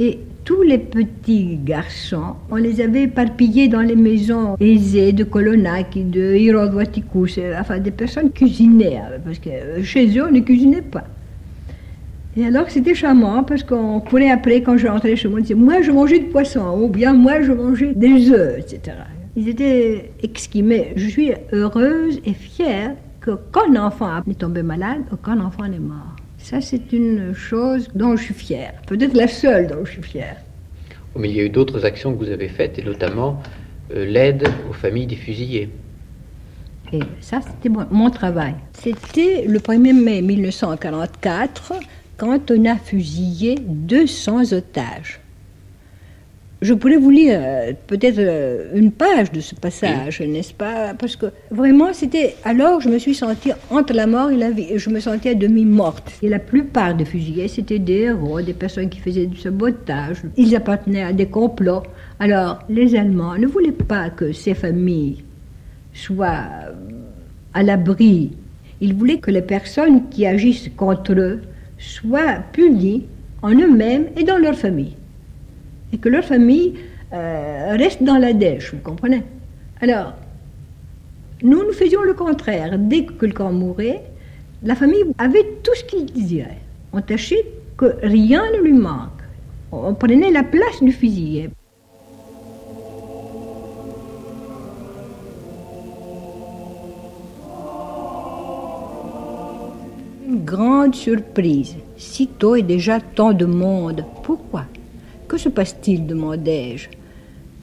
[0.00, 6.04] et tous les petits garçons, on les avait éparpillés dans les maisons aisées de Kolonaki,
[6.04, 11.04] de Hirodwatikus, enfin des personnes cuisinaient, hein, parce que chez eux, on ne cuisinait pas.
[12.36, 15.54] Et alors c'était charmant parce qu'on courait après quand je rentrais chez moi, on disait
[15.54, 18.96] moi je mangeais du poisson ou bien moi je mangeais des œufs, etc.
[19.36, 25.02] Ils étaient exquis, mais je suis heureuse et fière que qu'un enfant est tombé malade
[25.12, 26.16] ou qu'un enfant est mort.
[26.42, 28.74] Ça, c'est une chose dont je suis fière.
[28.88, 30.36] Peut-être la seule dont je suis fière.
[31.14, 33.40] Oh, mais il y a eu d'autres actions que vous avez faites, et notamment
[33.94, 35.70] euh, l'aide aux familles des fusillés.
[36.92, 38.54] Et ça, c'était mon, mon travail.
[38.72, 41.74] C'était le 1er mai 1944,
[42.16, 45.21] quand on a fusillé 200 otages.
[46.62, 50.94] Je pourrais vous lire euh, peut-être euh, une page de ce passage, n'est-ce pas?
[50.94, 54.68] Parce que vraiment, c'était alors je me suis sentie entre la mort et la vie.
[54.76, 56.12] Je me sentais à demi morte.
[56.22, 60.18] Et la plupart des fusillés, c'était des héros, des personnes qui faisaient du sabotage.
[60.36, 61.82] Ils appartenaient à des complots.
[62.20, 65.24] Alors, les Allemands ne voulaient pas que ces familles
[65.92, 66.44] soient
[67.54, 68.36] à l'abri.
[68.80, 71.40] Ils voulaient que les personnes qui agissent contre eux
[71.76, 73.06] soient punies
[73.42, 74.94] en eux-mêmes et dans leur famille
[75.92, 76.74] et que leur famille
[77.12, 79.22] euh, reste dans la dèche, vous comprenez?
[79.80, 80.14] Alors,
[81.42, 82.78] nous, nous faisions le contraire.
[82.78, 84.02] Dès que camp mourait,
[84.62, 86.58] la famille avait tout ce qu'il désirait.
[86.92, 87.44] On tâchait
[87.76, 89.10] que rien ne lui manque.
[89.72, 91.50] On prenait la place du fusilier.
[100.28, 101.74] Une grande surprise.
[101.96, 104.04] Sitôt et déjà tant de monde.
[104.22, 104.66] Pourquoi?
[105.32, 106.90] Que se passe-t-il demandai-je.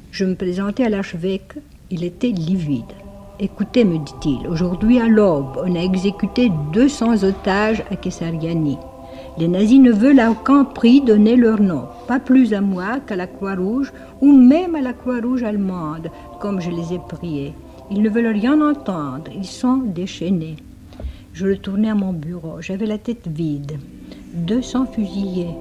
[0.10, 1.54] Je me présentai à l'archevêque.
[1.92, 2.96] Il était livide.
[3.40, 8.80] Écoutez, me dit-il, aujourd'hui à l'aube, on a exécuté 200 otages à Kessariani.
[9.38, 13.16] Les nazis ne veulent à aucun prix donner leur nom, pas plus à moi qu'à
[13.16, 16.10] la Croix-Rouge ou même à la Croix-Rouge allemande,
[16.40, 17.54] comme je les ai priés.
[17.92, 20.56] Ils ne veulent rien entendre, ils sont déchaînés.
[21.34, 23.78] Je retournai à mon bureau, j'avais la tête vide.
[24.34, 25.56] 200 fusillés,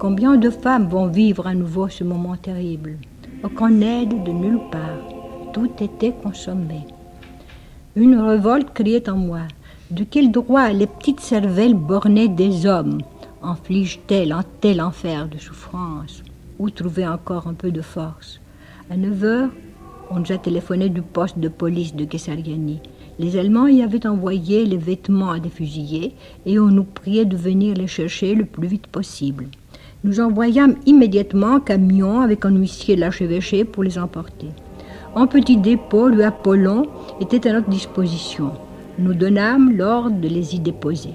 [0.00, 2.96] Combien de femmes vont vivre à nouveau ce moment terrible
[3.44, 5.52] Aucune aide de nulle part.
[5.52, 6.86] Tout était consommé.
[7.96, 9.42] Une révolte criait en moi.
[9.90, 13.02] De quel droit les petites cervelles bornées des hommes
[13.42, 16.22] infligent-elles un tel enfer de souffrance
[16.58, 18.40] Où trouver encore un peu de force
[18.88, 19.50] À 9 heures,
[20.10, 22.80] on nous a téléphoné du poste de police de Kessariani.
[23.18, 26.14] Les Allemands y avaient envoyé les vêtements à des fusillés
[26.46, 29.48] et on nous priait de venir les chercher le plus vite possible.
[30.02, 34.48] Nous envoyâmes immédiatement un camion avec un huissier de l'archevêché pour les emporter.
[35.14, 36.86] Un petit dépôt, le Apollon,
[37.20, 38.52] était à notre disposition.
[38.98, 41.14] Nous donnâmes l'ordre de les y déposer.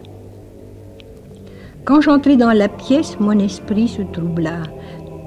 [1.84, 4.62] Quand j'entrai dans la pièce, mon esprit se troubla.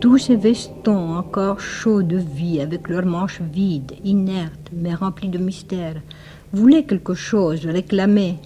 [0.00, 5.38] Tous ces vestons encore chauds de vie, avec leurs manches vides, inertes, mais remplies de
[5.38, 5.96] mystère,
[6.52, 8.36] voulaient quelque chose, réclamaient,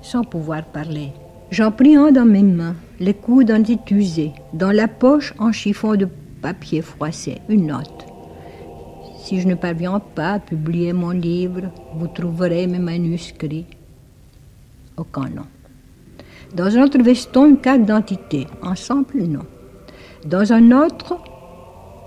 [0.00, 1.12] sans pouvoir parler.
[1.50, 2.76] J'en pris un dans mes mains.
[3.00, 4.32] Les coudes en usés.
[4.52, 6.06] Dans la poche, en chiffon de
[6.40, 8.06] papier froissé, une note.
[9.18, 11.62] Si je ne parviens pas à publier mon livre,
[11.96, 13.66] vous trouverez mes manuscrits.
[14.96, 15.46] Aucun nom.
[16.54, 18.46] Dans un autre veston, une carte d'identité.
[18.62, 19.46] Ensemble, non.
[20.24, 21.18] Dans un autre,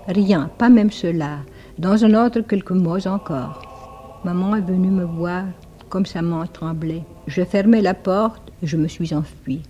[0.08, 1.40] rien, pas même cela.
[1.78, 4.20] Dans un autre, quelques mots encore.
[4.24, 5.44] Maman est venue me voir,
[5.90, 7.04] comme sa main tremblait.
[7.26, 9.62] Je fermai la porte je me suis enfuie.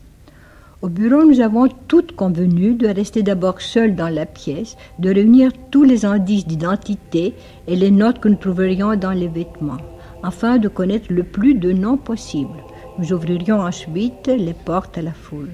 [0.82, 5.50] Au bureau, nous avons toutes convenu de rester d'abord seuls dans la pièce, de réunir
[5.70, 7.32] tous les indices d'identité
[7.66, 9.80] et les notes que nous trouverions dans les vêtements,
[10.22, 12.62] afin de connaître le plus de noms possible.
[12.98, 15.52] Nous ouvririons ensuite les portes à la foule.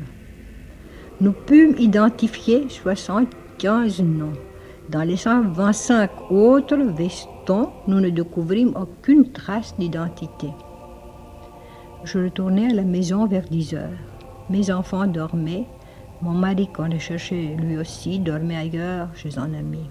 [1.21, 4.33] Nous pûmes identifier 75 noms.
[4.89, 10.49] Dans les 125 autres vestons, nous ne découvrîmes aucune trace d'identité.
[12.03, 13.99] Je retournai à la maison vers 10 heures.
[14.49, 15.67] Mes enfants dormaient.
[16.23, 19.87] Mon mari, qu'on les cherchait lui aussi, dormait ailleurs, chez un ami.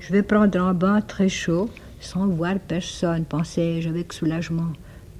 [0.00, 4.72] Je vais prendre un bain très chaud, sans voir personne, pensais-je avec soulagement.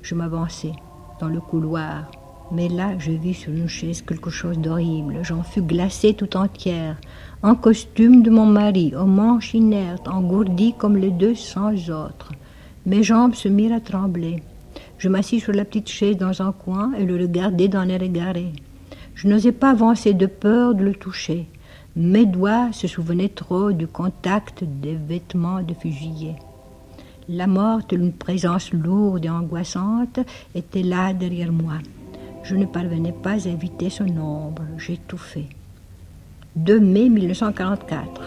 [0.03, 0.73] Je m'avançai
[1.21, 2.11] dans le couloir.
[2.51, 5.21] Mais là, je vis sur une chaise quelque chose d'horrible.
[5.23, 6.97] J'en fus glacée tout entière,
[7.43, 12.33] en costume de mon mari, aux manches inertes, engourdie comme les deux cents autres.
[12.87, 14.43] Mes jambes se mirent à trembler.
[15.05, 18.55] Je m'assis sur la petite chaise dans un coin et le regardais d'un air égaré.
[19.15, 21.47] Je n'osais pas avancer de peur de le toucher.
[21.95, 26.37] Mes doigts se souvenaient trop du contact des vêtements de fusillés.
[27.29, 30.21] La mort, une présence lourde et angoissante,
[30.55, 31.81] était là derrière moi.
[32.43, 34.63] Je ne parvenais pas à éviter son ombre.
[34.79, 35.51] J'étouffais.
[36.57, 38.23] 2 mai 1944.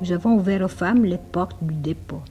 [0.00, 2.22] Nous avons ouvert aux femmes les portes du dépôt.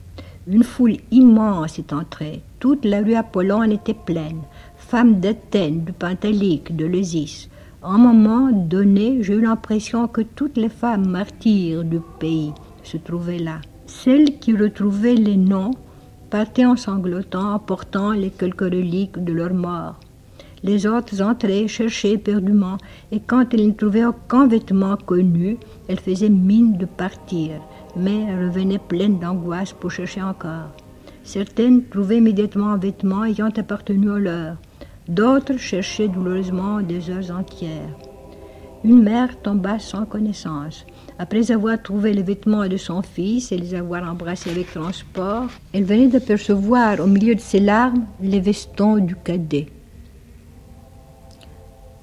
[0.46, 2.42] Une foule immense est entrée.
[2.60, 4.42] Toute la rue Apollon était pleine.
[4.76, 7.48] Femmes d'Athènes, de Pantalique, de Leusis.
[7.82, 12.98] À un moment donné, j'ai eu l'impression que toutes les femmes martyres du pays se
[12.98, 13.60] trouvaient là.
[13.86, 15.70] Celles qui retrouvaient les noms
[16.28, 19.98] partaient en sanglotant, apportant les quelques reliques de leur mort.
[20.62, 22.76] Les autres entraient, cherchaient éperdument,
[23.12, 25.56] et quand elles ne trouvaient aucun vêtement connu,
[25.88, 27.60] elles faisaient mine de partir
[27.96, 30.70] mais revenaient pleines d'angoisse pour chercher encore.
[31.22, 34.56] Certaines trouvaient immédiatement un vêtement ayant appartenu au leur.
[35.08, 37.96] D'autres cherchaient douloureusement des heures entières.
[38.84, 40.84] Une mère tomba sans connaissance.
[41.18, 45.84] Après avoir trouvé les vêtements de son fils et les avoir embrassés avec transport, elle
[45.84, 49.68] venait d'apercevoir au milieu de ses larmes les vestons du cadet.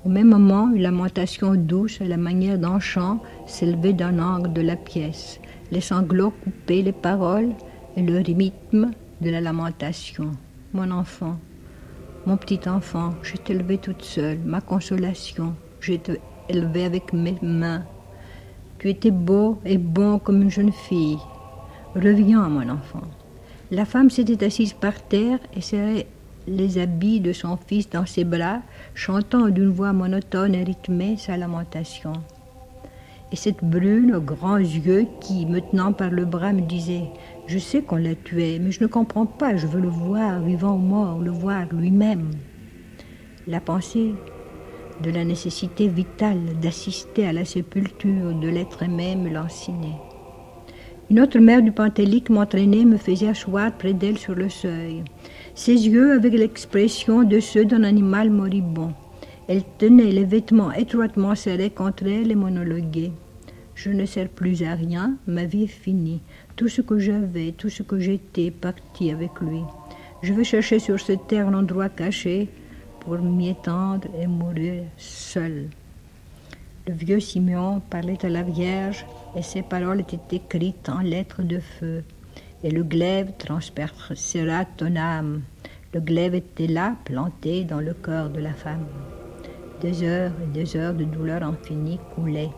[0.05, 4.61] Au même moment, une lamentation douce à la manière d'un chant s'élevait d'un angle de
[4.61, 5.40] la pièce.
[5.71, 7.53] Les sanglots coupaient les paroles
[7.95, 8.91] et le rythme
[9.21, 10.31] de la lamentation.
[10.73, 11.37] Mon enfant,
[12.25, 16.19] mon petit enfant, je t'ai élevé toute seule, ma consolation, je t'ai
[16.49, 17.83] élevé avec mes mains.
[18.79, 21.17] Tu étais beau et bon comme une jeune fille.
[21.95, 23.01] Reviens, mon enfant.
[23.71, 26.07] La femme s'était assise par terre et serrait
[26.47, 28.61] les habits de son fils dans ses bras,
[28.93, 32.13] chantant d'une voix monotone et rythmée sa lamentation.
[33.33, 37.03] Et cette brune aux grands yeux qui, me tenant par le bras, me disait
[37.47, 40.75] Je sais qu'on l'a tué, mais je ne comprends pas, je veux le voir, vivant
[40.75, 42.31] ou mort, le voir lui-même.
[43.47, 44.13] La pensée
[45.01, 49.29] de la nécessité vitale d'assister à la sépulture de l'être aimé me.
[51.09, 55.03] Une autre mère du Pantélique m'entraînait, me faisait asseoir près d'elle sur le seuil.
[55.55, 58.93] Ses yeux avaient l'expression de ceux d'un animal moribond.
[59.47, 63.11] Elle tenait les vêtements étroitement serrés contre elle et monologuait.
[63.83, 66.21] Je ne sers plus à rien, ma vie est finie.
[66.55, 69.63] Tout ce que j'avais, tout ce que j'étais, parti avec lui.
[70.21, 72.47] Je vais chercher sur cette terre un endroit caché
[72.99, 75.67] pour m'y étendre et mourir seul.
[76.87, 79.03] Le vieux Simeon parlait à la Vierge
[79.35, 82.03] et ses paroles étaient écrites en lettres de feu.
[82.63, 85.41] Et le glaive transpercera ton âme.
[85.95, 88.85] Le glaive était là, planté dans le corps de la femme.
[89.81, 92.51] Des heures et des heures de douleur infinie coulaient.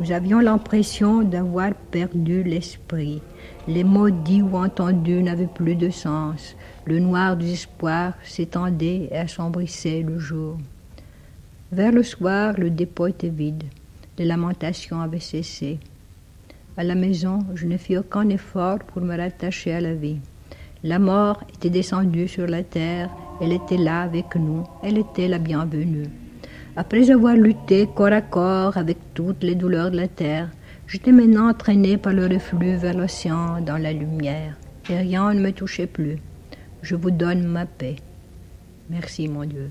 [0.00, 3.20] Nous avions l'impression d'avoir perdu l'esprit.
[3.68, 6.56] Les mots dits ou entendus n'avaient plus de sens.
[6.86, 10.56] Le noir du espoir s'étendait et assombrissait le jour.
[11.70, 13.64] Vers le soir, le dépôt était vide.
[14.16, 15.78] Les lamentations avaient cessé.
[16.78, 20.20] À la maison, je ne fis aucun effort pour me rattacher à la vie.
[20.82, 23.10] La mort était descendue sur la terre,
[23.42, 26.08] elle était là avec nous, elle était la bienvenue.
[26.80, 30.48] Après avoir lutté corps à corps avec toutes les douleurs de la terre,
[30.86, 34.56] j'étais maintenant entraîné par le reflux vers l'océan dans la lumière,
[34.88, 36.16] et rien ne me touchait plus.
[36.80, 37.96] Je vous donne ma paix.
[38.88, 39.70] Merci, mon Dieu.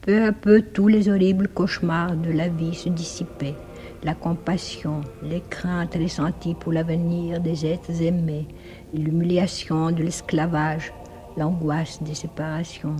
[0.00, 3.56] Peu à peu, tous les horribles cauchemars de la vie se dissipaient.
[4.04, 8.46] La compassion, les craintes ressenties pour l'avenir des êtres aimés,
[8.94, 10.92] l'humiliation de l'esclavage,
[11.36, 12.94] l'angoisse des séparations.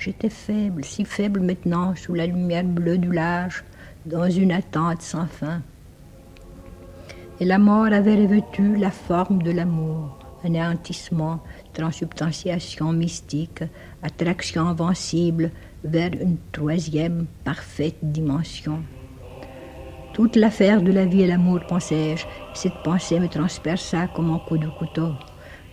[0.00, 3.62] J'étais faible, si faible maintenant, sous la lumière bleue du large,
[4.06, 5.60] dans une attente sans fin.
[7.38, 11.40] Et la mort avait revêtu la forme de l'amour, anéantissement,
[11.74, 13.62] transubstantiation mystique,
[14.02, 15.50] attraction invincible
[15.84, 18.82] vers une troisième parfaite dimension.
[20.14, 22.24] Toute l'affaire de la vie et l'amour, pensais-je,
[22.54, 25.12] cette pensée me transperça comme un coup de couteau.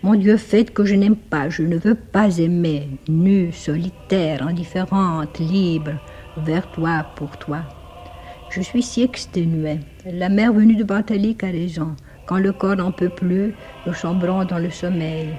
[0.04, 5.40] Mon Dieu, faites que je n'aime pas, je ne veux pas aimer, nue, solitaire, indifférente,
[5.40, 5.94] libre,
[6.38, 7.64] vers toi, pour toi.
[8.50, 9.80] Je suis si exténué.
[10.06, 11.96] La mère venue de Bantalique a raison.
[12.28, 13.56] Quand le corps n'en peut plus,
[13.88, 15.30] nous sombrons dans le sommeil.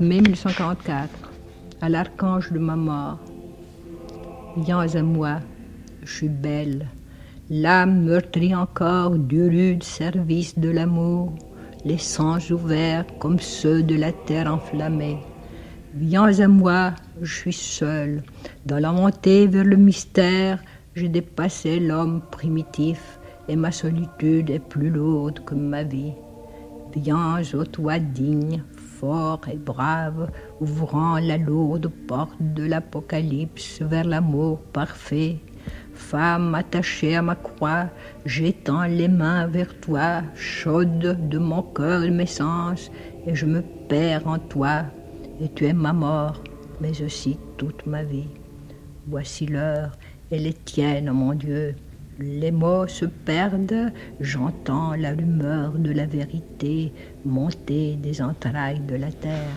[0.00, 1.10] Mai 1944,
[1.82, 3.18] à l'archange de ma mort.
[4.56, 5.40] Viens à moi,
[6.02, 6.88] je suis belle,
[7.50, 11.34] l'âme meurtrie encore du rude service de l'amour,
[11.84, 15.18] les sens ouverts comme ceux de la terre enflammée.
[15.94, 18.22] Viens à moi, je suis seule,
[18.64, 20.62] dans la montée vers le mystère,
[20.94, 26.14] j'ai dépassé l'homme primitif et ma solitude est plus lourde que ma vie.
[26.96, 28.64] Viens, ô toi digne,
[29.00, 30.30] fort et brave,
[30.60, 35.38] ouvrant la lourde porte de l'Apocalypse vers l'amour parfait.
[35.94, 37.86] Femme attachée à ma croix,
[38.26, 42.90] j'étends les mains vers toi, chaude de mon cœur et mes sens,
[43.26, 44.84] et je me perds en toi,
[45.40, 46.42] et tu es ma mort,
[46.80, 48.28] mais aussi toute ma vie.
[49.06, 49.92] Voici l'heure,
[50.30, 51.74] elle est tienne, mon Dieu.
[52.18, 56.92] Les mots se perdent, j'entends la rumeur de la vérité
[57.24, 59.56] montée des entrailles de la terre.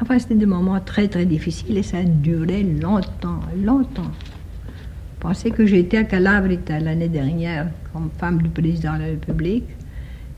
[0.00, 4.10] Enfin, c'était des moments très très difficiles et ça a duré longtemps, longtemps.
[5.14, 9.64] Je pensais que j'étais à Calabrita l'année dernière comme femme du président de la République.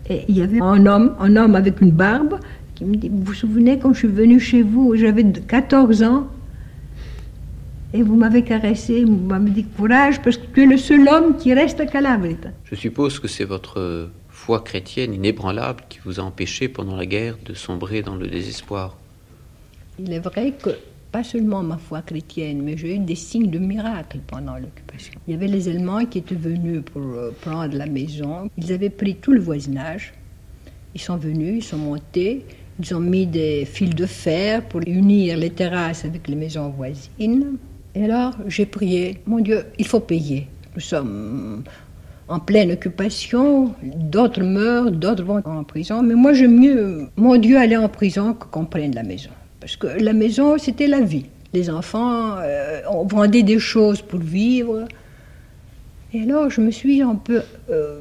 [0.09, 2.41] Et il y avait un homme, un homme avec une barbe
[2.75, 6.27] qui me dit, vous vous souvenez quand je suis venue chez vous, j'avais 14 ans,
[7.93, 11.37] et vous m'avez caressé, vous m'avez dit courage parce que tu es le seul homme
[11.37, 12.51] qui reste à Calabrita.
[12.65, 17.37] Je suppose que c'est votre foi chrétienne inébranlable qui vous a empêché pendant la guerre
[17.45, 18.97] de sombrer dans le désespoir.
[19.99, 20.71] Il est vrai que
[21.13, 25.15] pas seulement ma foi chrétienne, mais j'ai eu des signes de miracle pendant l'occupation.
[25.27, 28.49] Il y avait les Allemands qui étaient venus pour euh, prendre la maison.
[28.57, 30.15] Ils avaient pris tout le voisinage.
[30.95, 32.45] Ils sont venus, ils sont montés,
[32.79, 37.59] ils ont mis des fils de fer pour unir les terrasses avec les maisons voisines.
[37.95, 40.47] Et alors, j'ai prié, mon Dieu, il faut payer.
[40.75, 41.65] Nous sommes
[42.29, 47.59] en pleine occupation, d'autres meurent, d'autres vont en prison, mais moi j'aime mieux, mon Dieu,
[47.59, 49.31] aller en prison que qu'on prenne la maison.
[49.59, 51.27] Parce que la maison, c'était la vie.
[51.53, 54.87] Les enfants, euh, on vendait des choses pour vivre.
[56.15, 58.01] Et alors, je me suis un peu euh,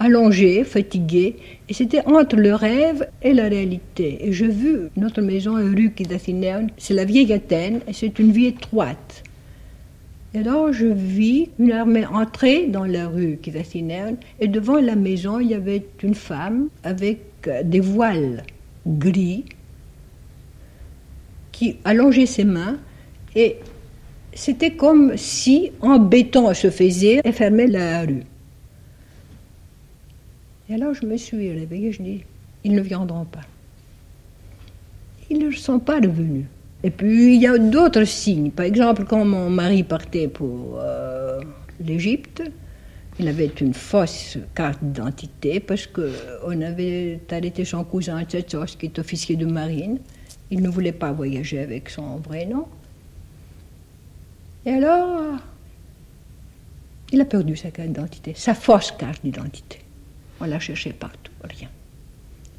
[0.00, 1.36] allongée, fatiguée,
[1.70, 4.26] et c'était entre le rêve et la réalité.
[4.26, 8.46] Et j'ai vu notre maison rue Kidathineon, c'est la vieille Athènes, et c'est une vie
[8.46, 9.22] étroite.
[10.34, 15.38] Et alors, je vis une armée entrer dans la rue Kidathineon, et devant la maison,
[15.38, 18.42] il y avait une femme avec euh, des voiles
[18.86, 19.44] gris,
[21.52, 22.78] qui allongeait ses mains
[23.36, 23.56] et
[24.32, 28.22] c'était comme si en béton se faisait et fermait la rue.
[30.70, 32.24] Et alors je me suis réveillée, je dis,
[32.62, 33.40] ils ne viendront pas.
[35.28, 36.46] Ils ne sont pas revenus.
[36.84, 38.52] Et puis il y a d'autres signes.
[38.52, 41.40] Par exemple, quand mon mari partait pour euh,
[41.80, 42.44] l'Égypte,
[43.18, 48.98] il avait une fausse carte d'identité parce qu'on avait arrêté son cousin Tchetchos, qui est
[49.00, 49.98] officier de marine.
[50.52, 52.66] Il ne voulait pas voyager avec son vrai nom.
[54.64, 55.34] Et alors,
[57.12, 59.80] il a perdu sa carte d'identité, sa fausse carte d'identité.
[60.40, 61.68] On l'a cherché partout, rien.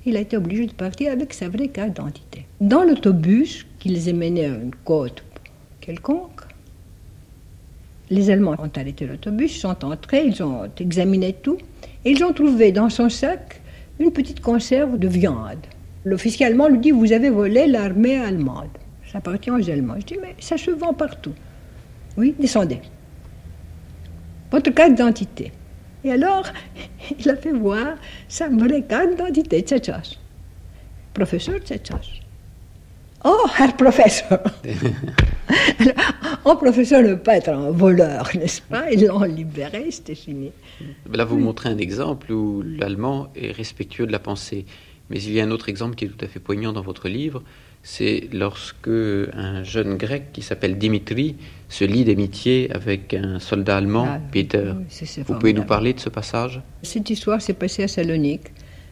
[0.05, 2.45] Il a été obligé de partir avec sa vraie carte d'identité.
[2.59, 5.23] Dans l'autobus qui les a menés à une côte
[5.79, 6.41] quelconque,
[8.09, 11.57] les Allemands ont arrêté l'autobus, sont entrés, ils ont examiné tout,
[12.03, 13.61] et ils ont trouvé dans son sac
[13.99, 15.65] une petite conserve de viande.
[16.03, 18.69] L'officier allemand lui dit Vous avez volé l'armée allemande.
[19.11, 19.95] Ça appartient aux Allemands.
[19.99, 21.33] Je dis Mais ça se vend partout.
[22.17, 22.79] Oui, descendez.
[24.51, 25.51] Votre carte d'identité.
[26.03, 26.45] Et alors,
[27.19, 27.95] il a fait voir
[28.27, 30.17] sa vraie carte d'identité, Tchetchos.
[31.13, 32.21] Professeur Tchetchos.
[33.23, 34.39] Oh, Herr Professeur
[36.45, 38.91] Un professeur ne peut pas être un voleur, n'est-ce pas?
[38.91, 40.51] Ils l'ont libéré, c'était fini.
[41.11, 44.65] Là, vous montrez un exemple où l'allemand est respectueux de la pensée.
[45.11, 47.09] Mais il y a un autre exemple qui est tout à fait poignant dans votre
[47.09, 47.43] livre,
[47.83, 51.35] c'est lorsque un jeune grec qui s'appelle Dimitri
[51.71, 54.73] se lie d'amitié avec un soldat allemand, ah, Peter.
[55.25, 56.61] Vous pouvez nous parler de ce passage?
[56.83, 58.47] Cette histoire s'est passée à Salonique.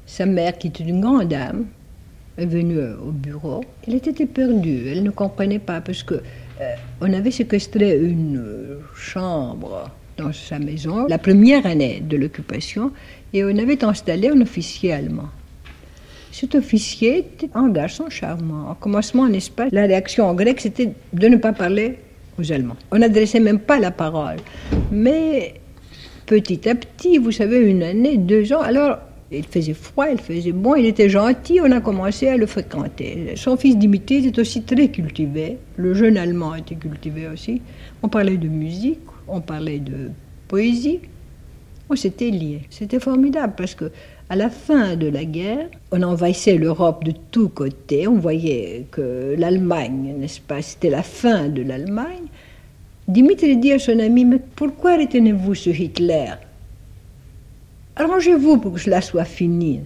[0.05, 1.65] Sa mère, qui était une grande dame,
[2.37, 3.65] est venue euh, au bureau.
[3.85, 8.79] Elle était perdue, elle ne comprenait pas parce que euh, on avait séquestré une euh,
[8.95, 12.91] chambre dans sa maison la première année de l'occupation
[13.33, 15.29] et on avait installé un officier allemand.
[16.31, 18.71] Cet officier était un garçon charmant.
[18.71, 21.97] Au commencement, n'est-ce pas, la réaction en grec, c'était de ne pas parler
[22.39, 22.77] aux Allemands.
[22.91, 24.37] On n'adressait même pas la parole.
[24.91, 25.55] Mais
[26.25, 28.97] petit à petit, vous savez, une année, deux ans, alors
[29.31, 33.33] il faisait froid, il faisait bon, il était gentil, on a commencé à le fréquenter.
[33.35, 37.61] Son fils Dimitri était aussi très cultivé, le jeune Allemand était cultivé aussi.
[38.01, 40.09] On parlait de musique, on parlait de
[40.47, 40.99] poésie,
[41.89, 42.61] on s'était liés.
[42.69, 43.91] C'était formidable parce que
[44.29, 48.07] à la fin de la guerre, on envahissait l'Europe de tous côtés.
[48.07, 52.27] On voyait que l'Allemagne, n'est-ce pas, c'était la fin de l'Allemagne.
[53.07, 56.33] Dimitri dit à son ami Mais pourquoi retenez-vous ce Hitler
[57.95, 59.81] Arrangez-vous pour que cela soit fini.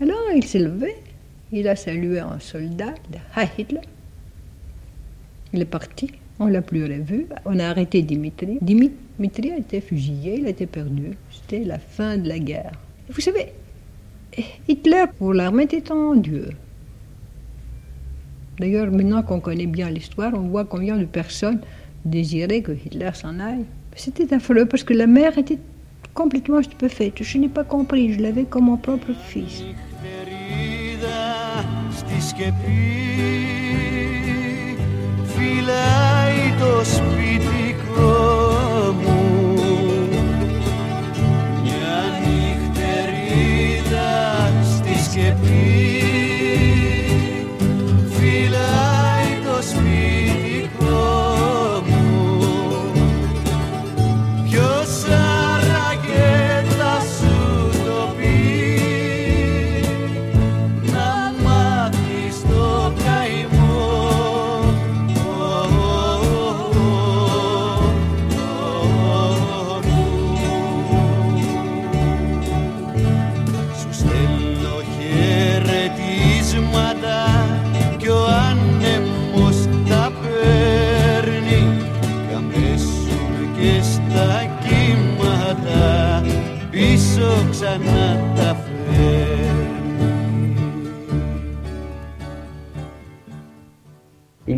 [0.00, 0.96] Alors il s'est levé,
[1.52, 2.94] il a salué un soldat,
[3.36, 3.80] Hi Hitler.
[5.54, 8.58] Il est parti, on l'a plus revu, on a arrêté Dimitri.
[8.60, 11.12] Dimitri a été fusillé, il a été perdu.
[11.30, 12.72] C'était la fin de la guerre.
[13.08, 13.52] Vous savez,
[14.68, 16.50] Hitler, pour l'armée, était un dieu.
[18.58, 21.60] D'ailleurs, maintenant qu'on connaît bien l'histoire, on voit combien de personnes
[22.04, 23.64] désiraient que Hitler s'en aille.
[23.94, 25.58] C'était affreux parce que la mère était
[26.14, 27.22] complètement stupéfaite.
[27.22, 29.62] Je n'ai pas compris, je l'avais comme mon propre fils.
[45.18, 46.05] Il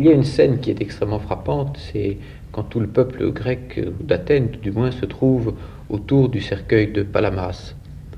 [0.09, 2.17] y a une scène qui est extrêmement frappante, c'est
[2.51, 5.53] quand tout le peuple grec d'Athènes, du moins, se trouve
[5.89, 7.75] autour du cercueil de Palamas.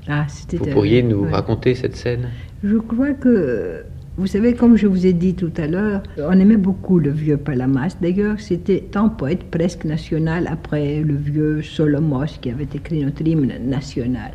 [0.08, 1.30] Ah, c'était Vous pourriez nous ouais.
[1.30, 2.28] raconter cette scène?
[2.64, 3.84] Je crois que,
[4.16, 7.36] vous savez, comme je vous ai dit tout à l'heure, on aimait beaucoup le vieux
[7.36, 7.96] Palamas.
[8.00, 13.52] D'ailleurs, c'était un poète presque national après le vieux Solomos qui avait écrit notre hymne
[13.64, 14.32] national.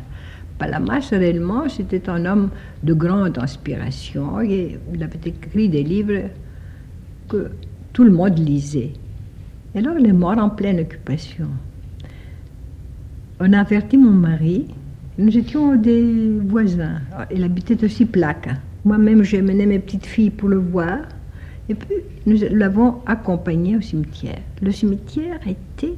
[0.58, 2.50] Palamas, réellement, c'était un homme
[2.82, 6.30] de grande inspiration il avait écrit des livres
[7.28, 7.50] que
[7.92, 8.92] tout le monde lisait.
[9.74, 11.48] Et alors, il est mort en pleine occupation.
[13.40, 14.66] On a averti mon mari.
[15.18, 17.00] Nous étions des voisins.
[17.32, 18.48] Il habitait aussi Plaque.
[18.84, 20.98] Moi-même, j'ai mené mes petites filles pour le voir.
[21.68, 24.40] Et puis, nous l'avons accompagné au cimetière.
[24.62, 25.94] Le cimetière était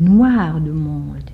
[0.00, 1.30] noir de monde.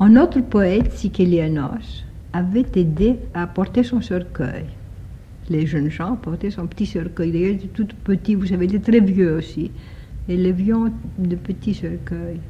[0.00, 4.64] Un autre poète, Sikelianos, avait aidé à porter son cercueil.
[5.50, 7.32] Les jeunes gens portaient son petit cercueil.
[7.32, 9.70] D'ailleurs, tout petit, vous savez, il était très vieux aussi.
[10.28, 10.76] Et les vieux
[11.18, 12.40] de petits cercueils.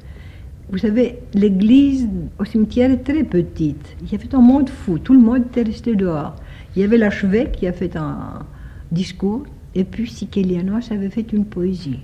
[0.71, 3.97] Vous savez, l'église au cimetière est très petite.
[4.03, 6.37] Il y avait un monde fou, tout le monde était resté dehors.
[6.75, 8.47] Il y avait l'archevêque qui a fait un
[8.91, 12.01] discours, et puis Sikelianos avait fait une poésie.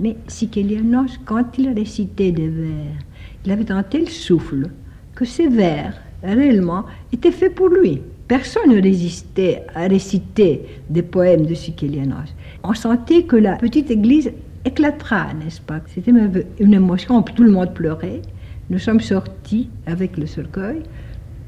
[0.00, 2.96] Mais Sikelianos, quand il récitait des vers,
[3.44, 4.70] il avait un tel souffle
[5.14, 8.02] que ces vers, réellement, étaient faits pour lui.
[8.30, 12.32] Personne ne résistait à réciter des poèmes de Sikelianos.
[12.62, 14.30] On sentait que la petite église
[14.64, 15.80] éclatera, n'est-ce pas?
[15.88, 16.12] C'était
[16.60, 18.22] une émotion, tout le monde pleurait.
[18.70, 20.84] Nous sommes sortis avec le cercueil,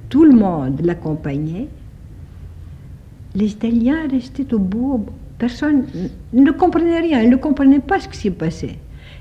[0.08, 1.68] tout le monde l'accompagnait.
[3.36, 5.06] Les Italiens restaient au bout,
[5.38, 5.84] personne
[6.32, 8.76] ne comprenait rien, ils ne comprenaient pas ce qui s'est passé.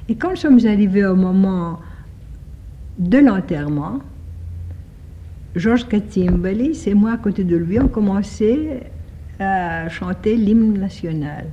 [0.09, 1.78] Et quand nous sommes arrivés au moment
[2.97, 3.99] de l'enterrement,
[5.56, 8.84] Georges Katsimbali, c'est moi à côté de lui, on commençait
[9.39, 11.47] à chanter l'hymne national.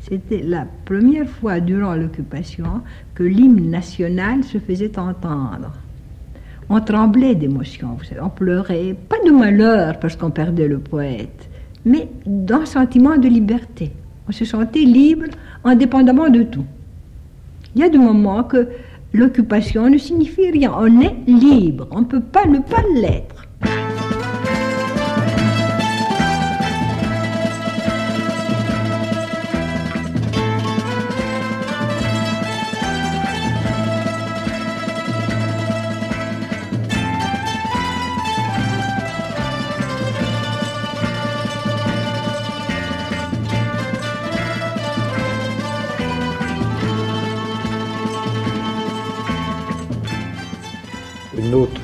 [0.00, 2.82] C'était la première fois durant l'occupation
[3.14, 5.72] que l'hymne national se faisait entendre.
[6.68, 11.48] On tremblait d'émotion, on pleurait, pas de malheur parce qu'on perdait le poète,
[11.84, 13.92] mais d'un sentiment de liberté.
[14.28, 15.26] On se sentait libre
[15.64, 16.66] indépendamment de tout.
[17.74, 18.68] Il y a des moments que
[19.12, 23.37] l'occupation ne signifie rien, on est libre, on ne peut pas ne pas l'être.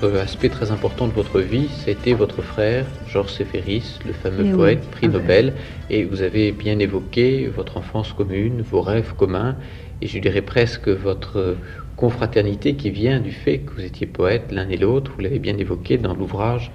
[0.04, 4.50] Autre aspect très important de votre vie, c'était votre frère, Georges Séphéris, le fameux Eh
[4.50, 5.14] oui, poète, prix ah.
[5.14, 5.54] Nobel.
[5.90, 9.56] Et vous avez bien évoqué votre enfance commune, vos rêves communs,
[10.02, 11.56] et je dirais presque votre
[11.96, 15.12] confraternité qui vient du fait que vous étiez poète l'un et l'autre.
[15.14, 16.70] Vous l'avez bien évoqué dans l'ouvrage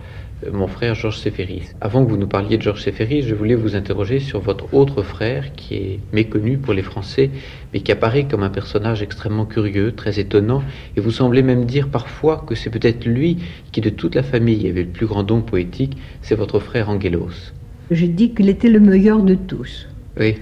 [0.53, 1.73] Mon frère Georges Séphéris.
[1.81, 5.03] Avant que vous nous parliez de Georges Séphéris, je voulais vous interroger sur votre autre
[5.03, 7.29] frère qui est méconnu pour les Français,
[7.73, 10.63] mais qui apparaît comme un personnage extrêmement curieux, très étonnant,
[10.95, 13.39] et vous semblez même dire parfois que c'est peut-être lui
[13.73, 17.51] qui, de toute la famille, avait le plus grand don poétique, c'est votre frère Angelos.
[17.91, 19.89] Je dis qu'il était le meilleur de tous.
[20.17, 20.37] Oui,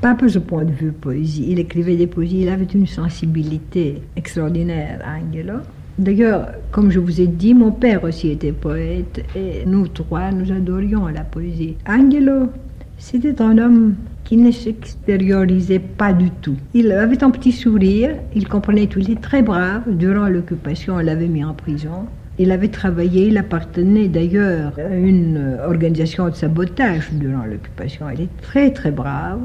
[0.00, 1.46] Pas pour ce point de vue poésie.
[1.48, 5.62] Il écrivait des poésies, il avait une sensibilité extraordinaire, Angelo.
[5.98, 10.52] D'ailleurs, comme je vous ai dit, mon père aussi était poète et nous trois, nous
[10.52, 11.76] adorions la poésie.
[11.88, 12.50] Angelo,
[12.98, 13.94] c'était un homme
[14.24, 16.56] qui ne s'extériorisait pas du tout.
[16.74, 19.84] Il avait un petit sourire, il comprenait tout, il était très brave.
[19.86, 22.06] Durant l'occupation, on l'avait mis en prison.
[22.38, 28.10] Il avait travaillé, il appartenait d'ailleurs à une organisation de sabotage durant l'occupation.
[28.10, 29.40] Il est très très brave.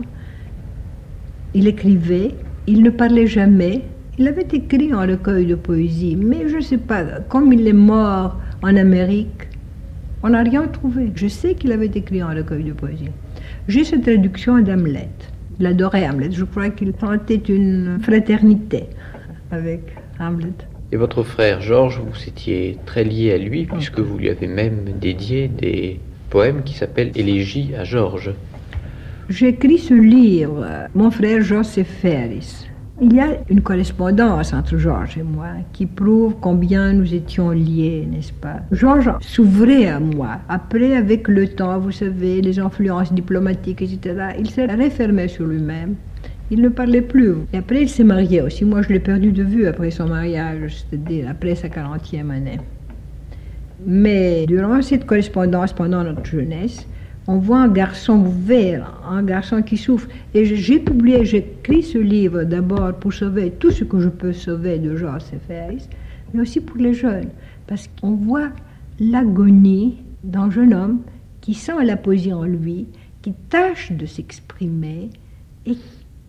[1.54, 2.36] Il écrivait,
[2.68, 3.84] il ne parlait jamais.
[4.20, 7.74] Il avait écrit un recueil de poésie, mais je ne sais pas, comme il est
[7.74, 9.48] mort en Amérique,
[10.22, 11.12] on n'a rien trouvé.
[11.16, 13.10] Je sais qu'il avait écrit un recueil de poésie.
[13.68, 15.10] J'ai cette traduction d'Hamlet.
[15.60, 16.32] Il adorait Hamlet.
[16.32, 18.84] Je crois qu'il sentait une fraternité
[19.50, 19.82] avec
[20.20, 20.54] Hamlet.
[20.92, 24.84] Et votre frère Georges, vous étiez très lié à lui, puisque vous lui avez même
[25.00, 26.00] dédié des
[26.30, 28.32] poèmes qui s'appellent Élégie à Georges.
[29.30, 32.68] J'ai écrit ce livre, mon frère Joseph Ferris.
[33.04, 38.08] Il y a une correspondance entre Georges et moi qui prouve combien nous étions liés,
[38.08, 38.58] n'est-ce pas?
[38.72, 40.38] Georges s'ouvrait à moi.
[40.48, 45.96] Après, avec le temps, vous savez, les influences diplomatiques, etc., il s'est refermé sur lui-même.
[46.52, 47.38] Il ne parlait plus.
[47.54, 48.66] Et après, il s'est marié aussi.
[48.66, 52.60] Moi, je l'ai perdu de vue après son mariage, c'est-à-dire après sa 40e année.
[53.84, 56.86] Mais durant cette correspondance, pendant notre jeunesse,
[57.32, 60.10] on voit un garçon vert, un garçon qui souffre.
[60.34, 64.34] Et j'ai publié, j'ai écrit ce livre d'abord pour sauver tout ce que je peux
[64.34, 65.88] sauver de Georges Seferis,
[66.34, 67.30] mais aussi pour les jeunes,
[67.68, 68.50] parce qu'on voit
[69.00, 71.00] l'agonie d'un jeune homme
[71.40, 72.88] qui sent la poésie en lui,
[73.22, 75.10] qui tâche de s'exprimer
[75.66, 75.78] et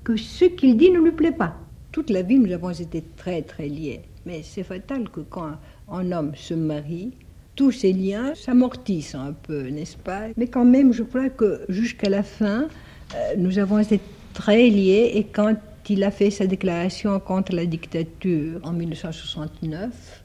[0.04, 1.56] que ce qu'il dit ne lui plaît pas.
[1.90, 4.02] Toute la vie, nous avons été très très liés.
[4.24, 5.56] Mais c'est fatal que quand
[5.90, 7.10] un homme se marie,
[7.54, 10.28] tous ces liens s'amortissent un peu, n'est-ce pas?
[10.36, 12.68] Mais quand même, je crois que jusqu'à la fin,
[13.14, 14.00] euh, nous avons été
[14.32, 15.54] très liés et quand
[15.88, 20.22] il a fait sa déclaration contre la dictature en 1969,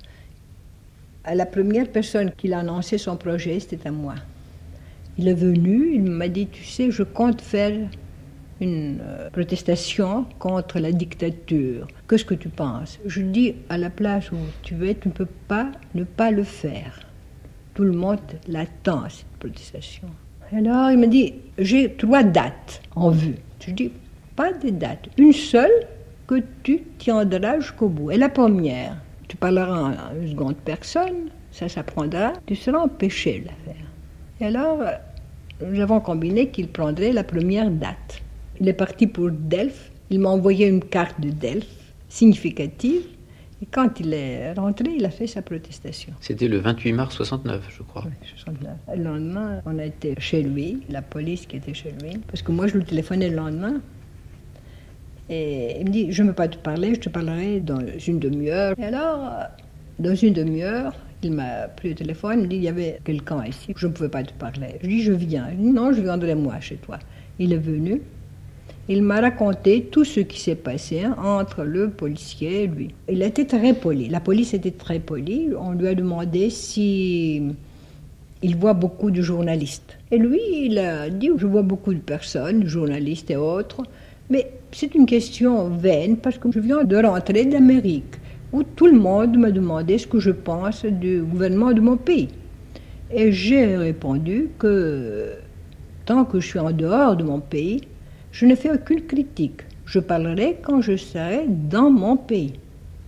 [1.33, 4.15] la première personne qui a annoncé son projet, c'était à moi.
[5.17, 7.75] Il est venu, il m'a dit, tu sais, je compte faire
[8.61, 11.87] une euh, protestation contre la dictature.
[12.07, 12.99] Qu'est-ce que tu penses?
[13.05, 16.43] Je dis, à la place où tu es, tu ne peux pas ne pas le
[16.43, 17.06] faire.
[17.77, 20.07] Tout le monde l'attend, cette protestation.
[20.51, 23.35] Alors il m'a dit, j'ai trois dates en vue.
[23.59, 23.91] Je dis,
[24.35, 25.85] pas de dates, une seule
[26.25, 28.09] que tu tiendras jusqu'au bout.
[28.09, 28.97] Et la première,
[29.27, 33.85] tu parleras à une seconde personne, ça s'apprendra, tu seras empêché de la faire.
[34.41, 34.79] Et alors,
[35.63, 38.23] nous avons combiné qu'il prendrait la première date.
[38.59, 43.03] Il est parti pour Delphes, il m'a envoyé une carte de Delphes significative,
[43.61, 46.13] et quand il est rentré, il a fait sa protestation.
[46.21, 48.03] C'était le 28 mars 69, je crois.
[48.05, 48.71] Oui, 69.
[48.95, 52.51] Le lendemain, on a été chez lui, la police qui était chez lui, parce que
[52.51, 53.81] moi, je lui téléphonais le lendemain.
[55.29, 58.19] Et il me dit, je ne veux pas te parler, je te parlerai dans une
[58.19, 58.75] demi-heure.
[58.77, 59.31] Et alors,
[59.97, 60.93] dans une demi-heure,
[61.23, 63.91] il m'a pris le téléphone, il me dit, il y avait quelqu'un ici, je ne
[63.91, 64.75] pouvais pas te parler.
[64.83, 65.47] Je dis, je viens.
[65.51, 66.99] Il dit, non, je viendrai moi chez toi.
[67.39, 68.01] Il est venu,
[68.89, 72.95] il m'a raconté tout ce qui s'est passé entre le policier et lui.
[73.09, 74.07] Il était très poli.
[74.07, 75.49] La police était très polie.
[75.59, 77.43] On lui a demandé si
[78.41, 79.97] il voit beaucoup de journalistes.
[80.11, 83.83] Et lui, il a dit Je vois beaucoup de personnes, journalistes et autres,
[84.29, 88.15] mais c'est une question vaine parce que je viens de rentrer d'Amérique
[88.53, 92.29] où tout le monde m'a demandé ce que je pense du gouvernement de mon pays.
[93.11, 95.33] Et j'ai répondu que
[96.05, 97.81] tant que je suis en dehors de mon pays,
[98.37, 99.61] je ne fais aucune critique.
[99.87, 102.53] Je parlerai quand je serai dans mon pays.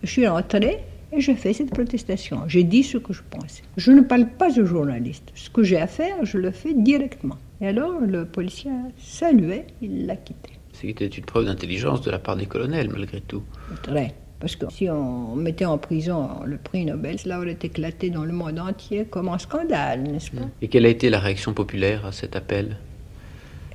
[0.01, 0.79] Je suis rentré
[1.11, 2.41] et j'ai fait cette protestation.
[2.47, 3.61] J'ai dit ce que je pensais.
[3.77, 5.31] Je ne parle pas aux journalistes.
[5.35, 7.37] Ce que j'ai à faire, je le fais directement.
[7.61, 10.49] Et alors, le policier a salué, il l'a quitté.
[10.73, 13.43] C'était une preuve d'intelligence de la part des colonels, malgré tout.
[13.83, 14.15] Très.
[14.39, 18.33] Parce que si on mettait en prison le prix Nobel, cela aurait éclaté dans le
[18.33, 20.47] monde entier comme un scandale, n'est-ce pas?
[20.63, 22.77] Et quelle a été la réaction populaire à cet appel?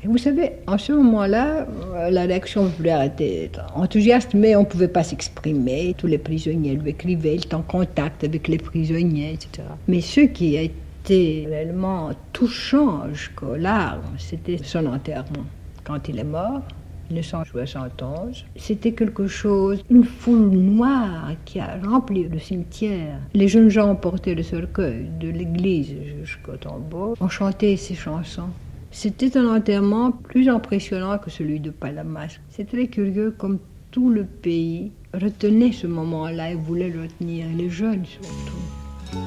[0.07, 1.67] Vous savez, en ce moment-là,
[2.11, 5.95] la réaction populaire était enthousiaste, mais on ne pouvait pas s'exprimer.
[5.97, 9.67] Tous les prisonniers lui écrivaient, il était en contact avec les prisonniers, etc.
[9.89, 15.45] Mais ce qui a été réellement touchant jusqu'aux larmes, c'était son enterrement.
[15.85, 16.63] Quand il est mort,
[17.11, 23.19] 1971, c'était quelque chose, une foule noire qui a rempli le cimetière.
[23.35, 28.49] Les jeunes gens ont porté le cercueil de l'église jusqu'au tombeau, ont chanté ces chansons.
[28.97, 32.39] C'était un enterrement plus impressionnant que celui de Palamas.
[32.49, 33.59] C'est très curieux comme
[33.91, 39.19] tout le pays retenait ce moment-là et voulait le retenir, les jeunes surtout.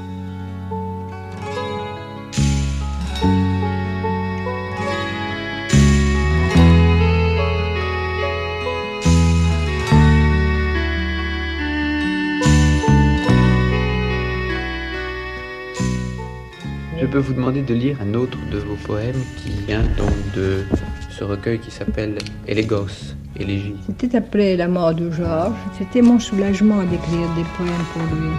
[16.99, 20.63] Je peux vous demander de lire un autre de vos poèmes qui vient donc de
[21.11, 22.17] ce recueil qui s'appelle
[22.47, 23.75] Elégos, élégie.
[23.85, 25.55] C'était après la mort de Georges.
[25.77, 28.29] C'était mon soulagement d'écrire des poèmes pour lui.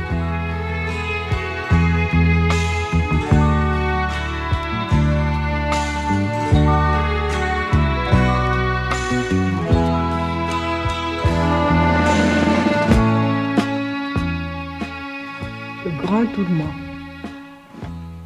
[15.85, 16.88] Le grand tourment.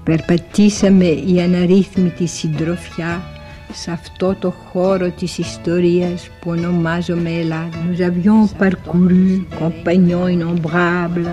[0.04, 3.22] Περπατήσαμε οι αναρρύθμιτοι συντροφιά
[3.74, 7.78] σε αυτό το χώρο της ιστορίας που ονομάζομαι Ελλάδα.
[7.90, 11.30] Nous avions parcouru, compagnons innombrables,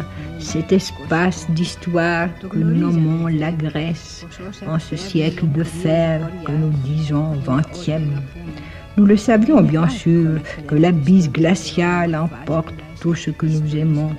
[0.51, 4.27] cet espace d'histoire que nous nommons la Grèce,
[4.73, 8.13] en ce siècle de fer que nous disons vingtième.
[8.97, 10.29] Nous le savions bien sûr
[10.69, 14.13] que l'abysse glaciale emporte tout ce que nous aimons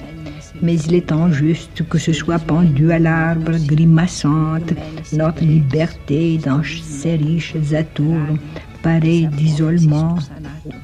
[0.62, 4.72] mais il est injuste que ce soit pendu à l'arbre grimaçante
[5.12, 8.36] notre liberté dans ces riches atours,
[8.82, 10.16] pareil d'isolement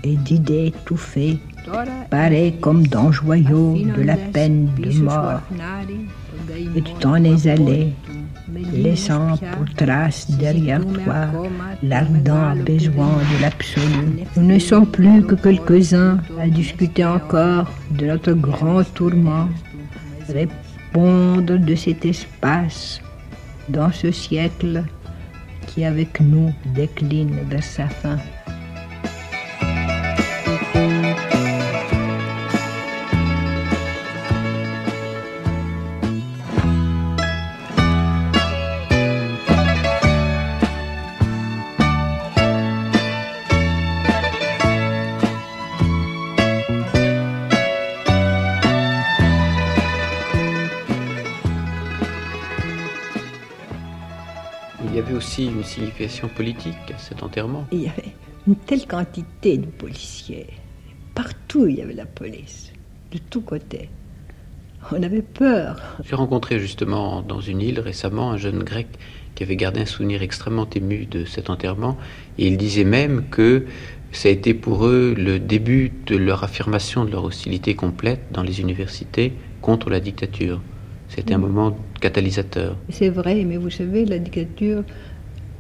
[0.03, 1.39] et d'idées étouffées,
[2.11, 5.41] pareil comme d'un joyau de la peine de mort.
[6.77, 7.93] Et tu t'en es allé,
[8.73, 11.29] laissant pour trace derrière toi
[11.83, 14.27] l'ardent besoin de l'absolu.
[14.37, 19.49] Nous ne sommes plus que quelques-uns à discuter encore de notre grand tourment,
[20.29, 23.01] répondre de cet espace
[23.69, 24.85] dans ce siècle
[25.67, 28.19] qui avec nous décline vers sa fin.
[55.45, 57.67] Une signification politique à cet enterrement.
[57.73, 58.15] Il y avait
[58.47, 60.47] une telle quantité de policiers.
[61.15, 62.73] Partout, il y avait la police,
[63.13, 63.89] de tous côtés.
[64.93, 65.81] On avait peur.
[66.05, 68.87] J'ai rencontré justement dans une île récemment un jeune grec
[69.35, 71.97] qui avait gardé un souvenir extrêmement ému de cet enterrement.
[72.39, 73.67] Et il disait même que
[74.13, 78.43] ça a été pour eux le début de leur affirmation de leur hostilité complète dans
[78.43, 80.61] les universités contre la dictature.
[81.09, 81.43] C'était un mm.
[81.43, 82.77] moment catalysateur.
[82.89, 84.85] C'est vrai, mais vous savez, la dictature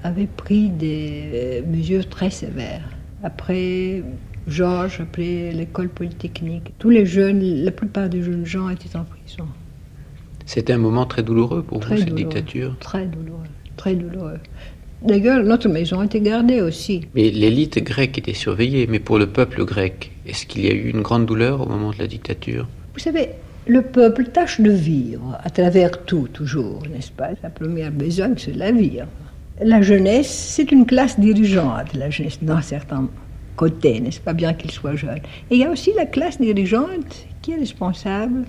[0.02, 2.88] avait pris des mesures très sévères.
[3.22, 4.02] Après
[4.46, 9.46] Georges, après l'école polytechnique, tous les jeunes, la plupart des jeunes gens étaient en prison.
[10.44, 14.38] C'était un moment très douloureux pour vous, cette dictature Très douloureux, très douloureux.
[15.02, 17.02] D'ailleurs, notre maison était gardée aussi.
[17.14, 20.88] Mais l'élite grecque était surveillée, mais pour le peuple grec, est-ce qu'il y a eu
[20.88, 22.66] une grande douleur au moment de la dictature?
[22.94, 23.30] Vous savez,
[23.66, 27.30] le peuple tâche de vivre à travers tout, toujours, n'est-ce pas?
[27.42, 29.00] Sa première besogne, c'est la vie.
[29.60, 33.08] La jeunesse, c'est une classe dirigeante, la jeunesse, dans certains
[33.56, 35.20] côtés, n'est-ce pas, bien qu'il soit jeune.
[35.50, 38.44] Et il y a aussi la classe dirigeante qui est responsable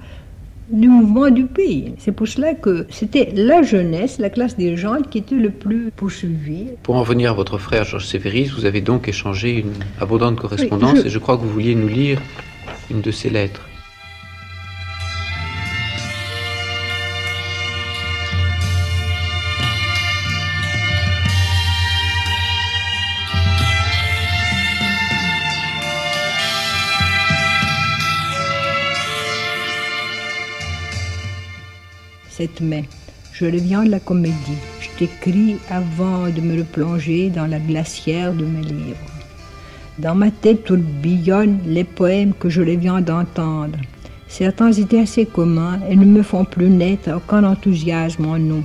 [0.70, 1.94] du mouvement du pays.
[1.98, 6.68] C'est pour cela que c'était la jeunesse, la classe dirigeante, qui était le plus poursuivie.
[6.84, 11.06] Pour en venir à votre frère Georges Sévéris, vous avez donc échangé une abondante correspondance
[11.06, 12.22] et je crois que vous vouliez nous lire
[12.92, 13.62] une de ses lettres.
[33.34, 34.62] Je reviens de la comédie.
[34.80, 38.98] Je t'écris avant de me replonger dans la glacière de mes livres.
[40.00, 43.78] Dans ma tête tourbillonnent les poèmes que je reviens d'entendre.
[44.28, 48.64] Certains étaient assez communs et ne me font plus naître aucun enthousiasme en nous.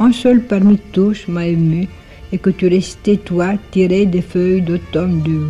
[0.00, 1.88] Un seul parmi tous m'a ému
[2.32, 5.40] et que tu restais toi tiré des feuilles d'automne de.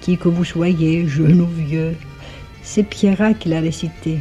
[0.00, 1.94] Qui que vous soyez, jeune ou vieux,
[2.62, 4.18] c'est Pierrat qui l'a récité.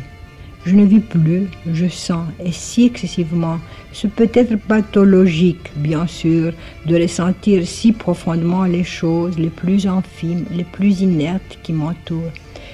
[0.70, 3.58] Je ne vis plus, je sens, et si excessivement,
[3.92, 6.54] ce peut être pathologique, bien sûr,
[6.86, 12.32] de ressentir si profondément les choses les plus infimes, les plus inertes qui m'entourent.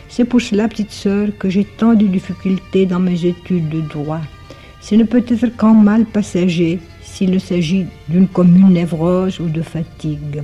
[0.09, 4.19] C'est pour cela, petite sœur, que j'ai tant de difficultés dans mes études de droit.
[4.81, 10.43] Ce ne peut être qu'un mal passager s'il s'agit d'une commune névrose ou de fatigue.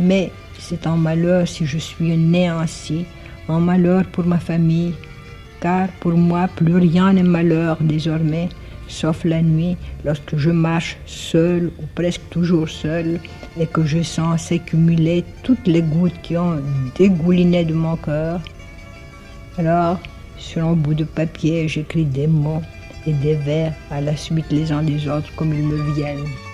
[0.00, 3.04] Mais c'est un malheur si je suis né ainsi,
[3.48, 4.94] un malheur pour ma famille,
[5.60, 8.48] car pour moi plus rien n'est malheur désormais,
[8.88, 13.20] sauf la nuit, lorsque je marche seul ou presque toujours seul,
[13.58, 16.60] et que je sens s'accumuler toutes les gouttes qui ont
[16.96, 18.40] dégouliné de mon cœur.
[19.58, 19.98] Alors,
[20.36, 22.62] sur un bout de papier, j'écris des mots
[23.06, 26.47] et des vers à la suite les uns des autres comme ils me viennent.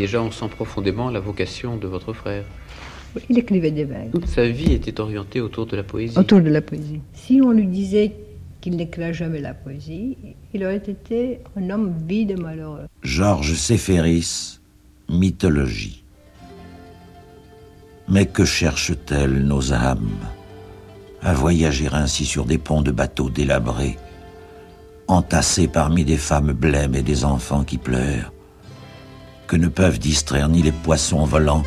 [0.00, 2.46] Déjà, on sent profondément la vocation de votre frère.
[3.28, 4.10] Il écrivait des vers.
[4.10, 6.18] Toute sa vie était orientée autour de la poésie.
[6.18, 7.02] Autour de la poésie.
[7.12, 8.12] Si on lui disait
[8.62, 10.16] qu'il n'écrirait jamais la poésie,
[10.54, 12.86] il aurait été un homme vide et malheureux.
[13.02, 14.60] Georges Séphéris,
[15.10, 16.02] mythologie.
[18.08, 20.08] Mais que cherchent-elles nos âmes
[21.20, 23.98] à voyager ainsi sur des ponts de bateaux délabrés,
[25.08, 28.32] entassés parmi des femmes blêmes et des enfants qui pleurent?
[29.50, 31.64] Que ne peuvent distraire ni les poissons volants,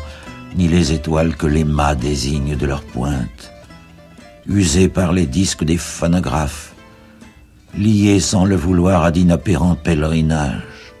[0.56, 3.52] ni les étoiles que les mâts désignent de leur pointe,
[4.46, 6.72] usés par les disques des phonographes,
[7.76, 10.94] liés sans le vouloir à d'inopérants pèlerinages,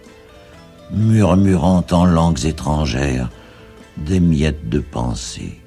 [0.90, 3.30] murmurant en langues étrangères
[3.96, 5.62] des miettes de pensée.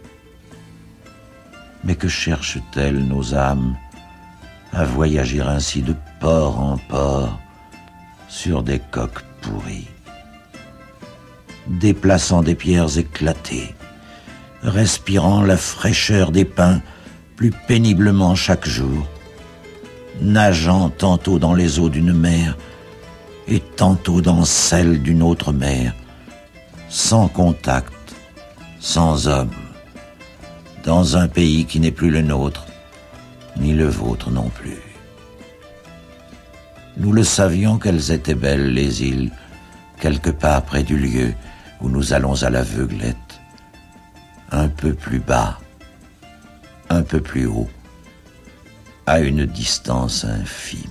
[1.83, 3.75] Mais que cherchent-elles nos âmes
[4.71, 7.39] à voyager ainsi de port en port,
[8.29, 9.87] sur des coques pourries,
[11.67, 13.75] déplaçant des pierres éclatées,
[14.63, 16.81] respirant la fraîcheur des pins
[17.35, 19.07] plus péniblement chaque jour,
[20.21, 22.57] nageant tantôt dans les eaux d'une mer
[23.47, 25.93] et tantôt dans celles d'une autre mer,
[26.89, 27.93] sans contact,
[28.79, 29.51] sans homme,
[30.83, 32.65] dans un pays qui n'est plus le nôtre,
[33.57, 34.81] ni le vôtre non plus.
[36.97, 39.31] Nous le savions qu'elles étaient belles, les îles,
[39.99, 41.33] quelque part près du lieu
[41.81, 43.39] où nous allons à l'aveuglette,
[44.51, 45.59] un peu plus bas,
[46.89, 47.69] un peu plus haut,
[49.05, 50.81] à une distance infime.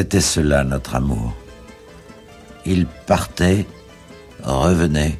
[0.00, 1.34] C'était cela notre amour.
[2.64, 3.66] Il partait,
[4.42, 5.18] revenait,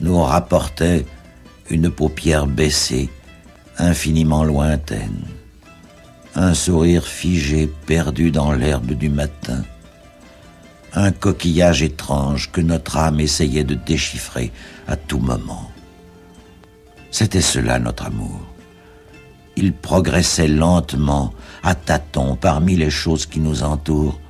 [0.00, 1.04] nous rapportait
[1.70, 3.10] une paupière baissée,
[3.76, 5.24] infiniment lointaine,
[6.36, 9.64] un sourire figé perdu dans l'herbe du matin,
[10.92, 14.52] un coquillage étrange que notre âme essayait de déchiffrer
[14.86, 15.72] à tout moment.
[17.10, 18.40] C'était cela notre amour.
[19.56, 21.34] Il progressait lentement,
[21.64, 24.20] à tâtons, parmi les choses qui nous entourent,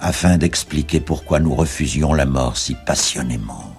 [0.00, 3.74] afin d'expliquer pourquoi nous refusions la mort si passionnément.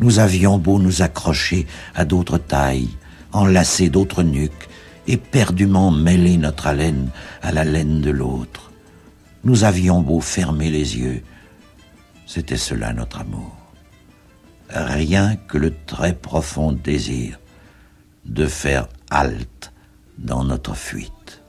[0.00, 2.90] Nous avions beau nous accrocher à d'autres tailles,
[3.32, 4.68] enlacer d'autres nuques,
[5.06, 7.08] éperdument mêler notre haleine
[7.40, 8.70] à la laine de l'autre.
[9.44, 11.22] Nous avions beau fermer les yeux,
[12.26, 13.56] c'était cela notre amour.
[14.68, 17.38] Rien que le très profond désir
[18.24, 19.71] de faire halte
[20.18, 21.42] dans notre fuite.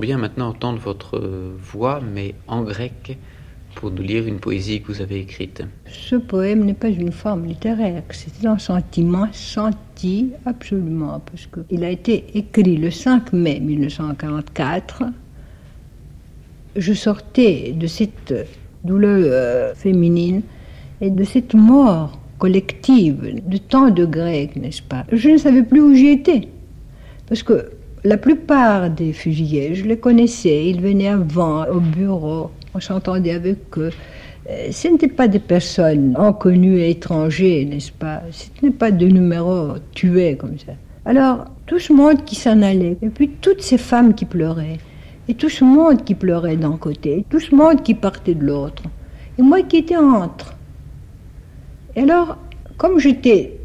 [0.00, 1.20] Bien maintenant entendre votre
[1.58, 3.18] voix, mais en grec,
[3.74, 5.62] pour nous lire une poésie que vous avez écrite.
[5.86, 11.90] Ce poème n'est pas une forme littéraire, c'est un sentiment senti absolument, parce qu'il a
[11.90, 15.04] été écrit le 5 mai 1944.
[16.76, 18.34] Je sortais de cette
[18.84, 20.42] douleur euh, féminine
[21.00, 25.04] et de cette mort collective de tant de Grecs, n'est-ce pas?
[25.12, 26.48] Je ne savais plus où j'étais.
[27.26, 27.70] Parce que
[28.06, 33.76] la plupart des fusillés, je les connaissais, ils venaient avant au bureau, on s'entendait avec
[33.78, 33.90] eux.
[34.48, 38.22] Euh, ce n'étaient pas des personnes inconnues et étrangers, n'est-ce pas?
[38.30, 40.72] Ce n'étaient pas de numéros tués comme ça.
[41.04, 44.78] Alors, tout ce monde qui s'en allait, et puis toutes ces femmes qui pleuraient,
[45.28, 48.44] et tout ce monde qui pleurait d'un côté, et tout ce monde qui partait de
[48.44, 48.84] l'autre,
[49.36, 50.54] et moi qui étais entre.
[51.96, 52.38] Et alors,
[52.76, 53.55] comme j'étais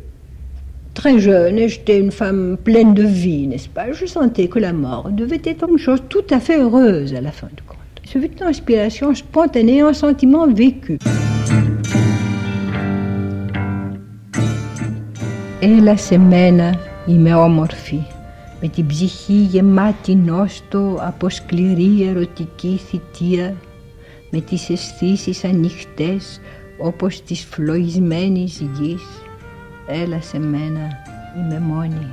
[0.95, 4.73] très jeune et j'étais une femme pleine de vie, n'est-ce pas Je sentais que la
[4.73, 7.77] mort devait être une chose tout à fait heureuse à la fin du compte.
[8.11, 10.99] Ce fut une inspiration spontanée, un sentiment vécu.
[15.61, 18.01] Έλα σε μένα, είμαι όμορφη,
[18.61, 23.55] με την ψυχή γεμάτη νόστο από σκληρή ερωτική θητεία,
[24.31, 26.41] με τις αισθήσει ανοιχτές
[26.79, 29.03] όπως της φλοισμένης γης.
[29.88, 30.88] Έλα σε μένα,
[31.38, 32.12] είμαι μόνη.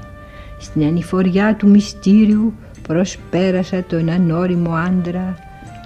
[0.58, 5.36] Στην ανηφοριά του μυστήριου προσπέρασα τον ανώριμο άντρα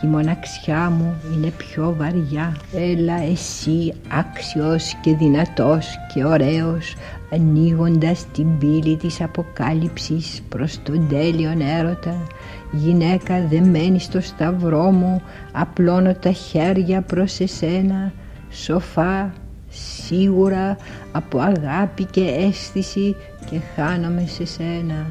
[0.02, 2.56] η μοναξιά μου είναι πιο βαριά.
[2.74, 6.94] Έλα εσύ άξιος και δυνατός και ωραίος
[7.32, 12.26] ανοίγοντας την πύλη της αποκάλυψης προς τον τέλειον έρωτα
[12.72, 15.22] γυναίκα δεμένη στο σταυρό μου
[15.52, 18.12] απλώνω τα χέρια προς εσένα
[18.50, 19.32] σοφά
[19.72, 20.76] σίγουρα
[21.12, 23.16] από αγάπη και αίσθηση
[23.50, 25.06] και χάνομαι σε σένα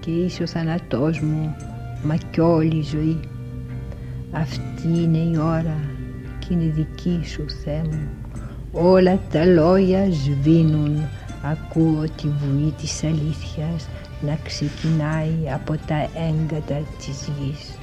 [0.00, 1.56] και είσαι ο θανατός μου
[2.02, 3.20] μα κι όλη η ζωή.
[4.32, 5.80] Αυτή είναι η ώρα
[6.38, 8.08] και είναι δική σου Θεέ μου.
[8.72, 11.02] Όλα τα λόγια σβήνουν.
[11.42, 13.88] Ακούω τη βουή της αλήθειας
[14.20, 17.77] να ξεκινάει από τα έγκατα της γης.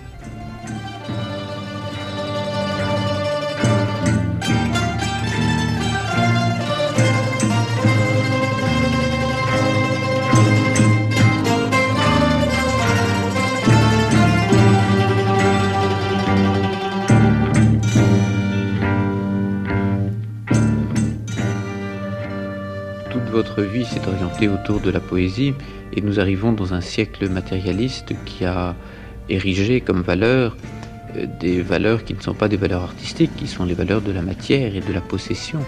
[23.56, 25.54] Votre vie s'est orientée autour de la poésie
[25.94, 28.76] et nous arrivons dans un siècle matérialiste qui a
[29.30, 30.58] érigé comme valeur
[31.16, 34.12] euh, des valeurs qui ne sont pas des valeurs artistiques, qui sont les valeurs de
[34.12, 35.60] la matière et de la possession.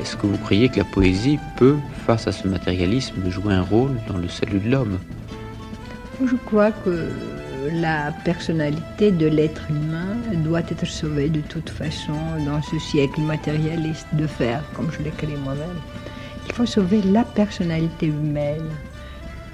[0.00, 1.76] Est-ce que vous croyez que la poésie peut,
[2.06, 4.98] face à ce matérialisme, jouer un rôle dans le salut de l'homme?
[6.24, 7.10] Je crois que
[7.72, 12.14] la personnalité de l'être humain doit être sauvée de toute façon
[12.46, 15.80] dans ce siècle matérialiste de faire, comme je l'écris moi-même.
[16.46, 18.70] Il faut sauver la personnalité humaine.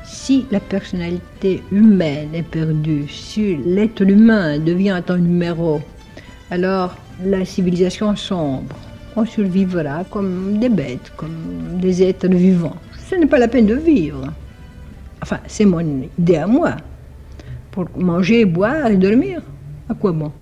[0.04, 5.80] Si la personnalité humaine est perdue, si l'être humain devient un numéro,
[6.50, 6.94] alors
[7.24, 8.76] la civilisation sombre.
[9.16, 12.76] On survivra comme des bêtes, comme des êtres vivants.
[13.08, 14.32] Ce n'est pas la peine de vivre.
[15.22, 15.80] Enfin, c'est mon
[16.18, 16.76] idée à moi.
[17.70, 19.40] Pour manger, boire et dormir,
[19.88, 20.32] à quoi bon?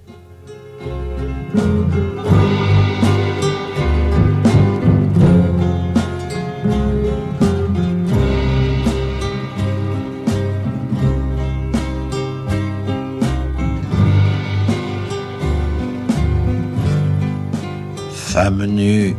[18.30, 19.16] Femme nue.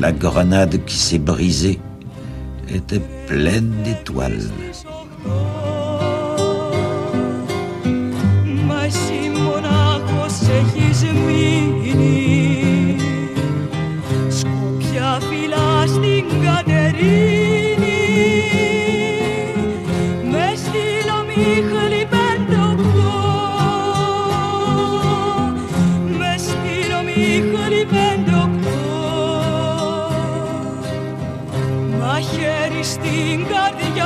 [0.00, 1.80] La grenade qui s'est brisée
[2.68, 4.48] était pleine d'étoiles.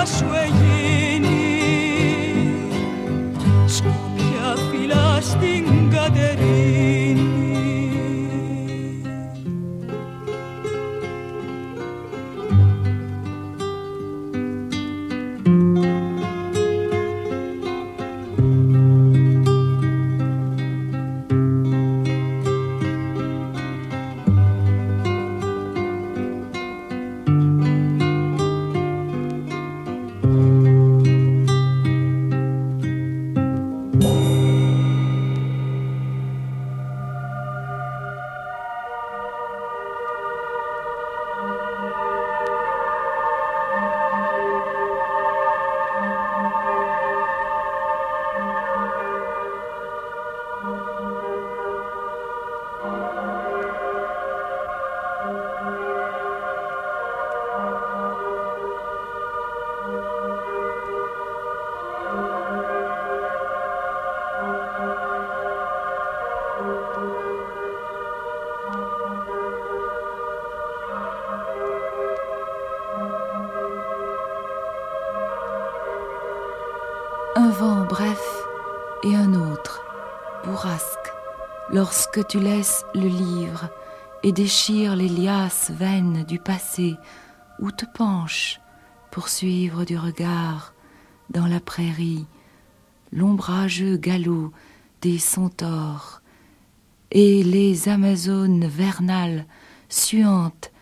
[0.01, 0.68] Un
[82.19, 83.71] lorsque tu laisses le livre
[84.23, 86.97] et déchires les liasses vaines du passé
[87.61, 88.61] ou te penches
[89.11, 90.75] pour suivre du regard
[91.31, 92.27] dans la prairie
[93.13, 94.53] l'ombrageux galop
[95.01, 96.23] des centaures
[97.13, 99.47] et les amazones vernales
[99.89, 100.73] suantes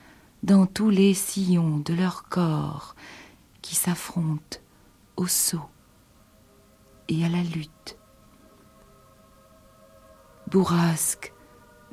[0.42, 2.94] dans tous les sillons de leur corps
[3.62, 4.58] qui s'affrontent
[5.16, 5.68] au saut
[7.08, 7.98] et à la lutte.
[10.48, 11.32] Bourrasque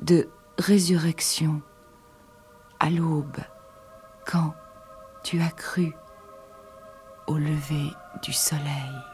[0.00, 0.28] de
[0.58, 1.60] résurrection
[2.78, 3.38] à l'aube,
[4.26, 4.54] quand
[5.24, 5.92] tu as cru
[7.26, 7.90] au lever
[8.22, 9.13] du soleil.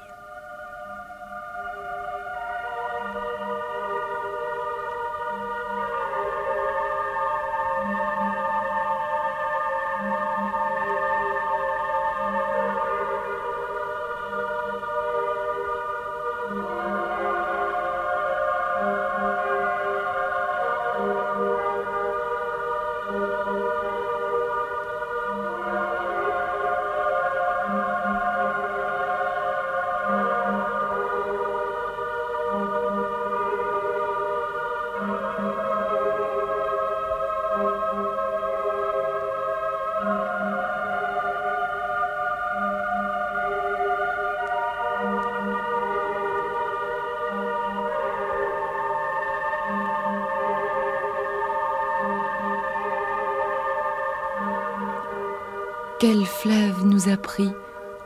[56.00, 57.50] Quel fleuve nous a pris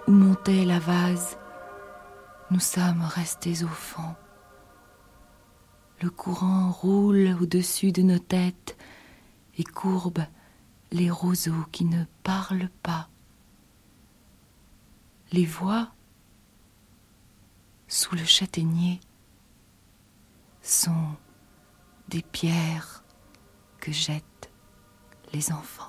[0.08, 1.38] où montait la vase
[2.50, 4.16] Nous sommes restés au fond.
[6.02, 8.76] Le courant roule au-dessus de nos têtes
[9.58, 10.24] et courbe
[10.90, 13.08] les roseaux qui ne parlent pas.
[15.30, 15.92] Les voix
[17.86, 18.98] sous le châtaignier
[20.62, 21.14] sont
[22.08, 23.04] des pierres
[23.78, 24.50] que jettent
[25.32, 25.83] les enfants.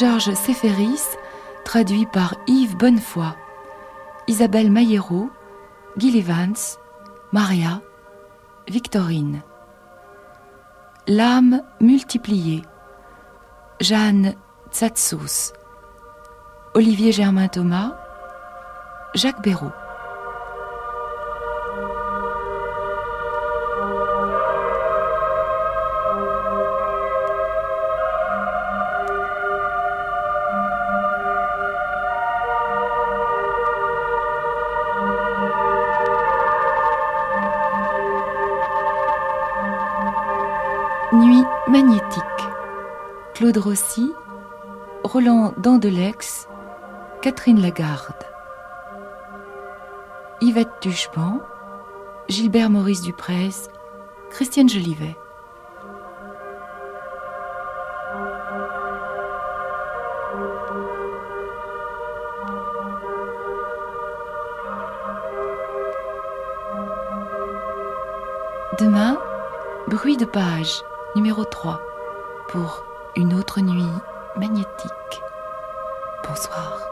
[0.00, 1.18] Georges Séferis,
[1.62, 3.36] traduit par Yves Bonnefoy.
[4.28, 5.28] Isabelle Maillero,
[5.98, 6.78] Guy Evans,
[7.32, 7.82] Maria,
[8.66, 9.42] Victorine.
[11.06, 12.62] L'âme multipliée.
[13.82, 14.36] Jeanne
[14.72, 15.52] Tsatsos.
[16.72, 17.94] Olivier Germain Thomas.
[19.14, 19.72] Jacques Béraud.
[43.40, 44.12] Claude Rossi,
[45.02, 46.46] Roland Dandelex,
[47.22, 48.26] Catherine Lagarde.
[50.42, 51.40] Yvette Tuchpan,
[52.28, 53.70] Gilbert Maurice Duprez,
[54.28, 55.16] Christiane Jolivet.
[68.78, 69.18] Demain,
[69.88, 70.82] bruit de page
[71.16, 71.80] numéro 3
[72.48, 72.84] pour
[73.16, 73.92] une autre nuit
[74.36, 75.22] magnétique.
[76.26, 76.89] Bonsoir.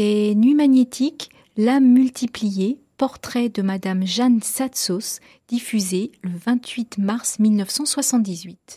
[0.00, 1.28] C'était Nuit magnétique,
[1.58, 8.69] l'âme multipliée, portrait de Madame Jeanne Satsos, diffusé le 28 mars 1978.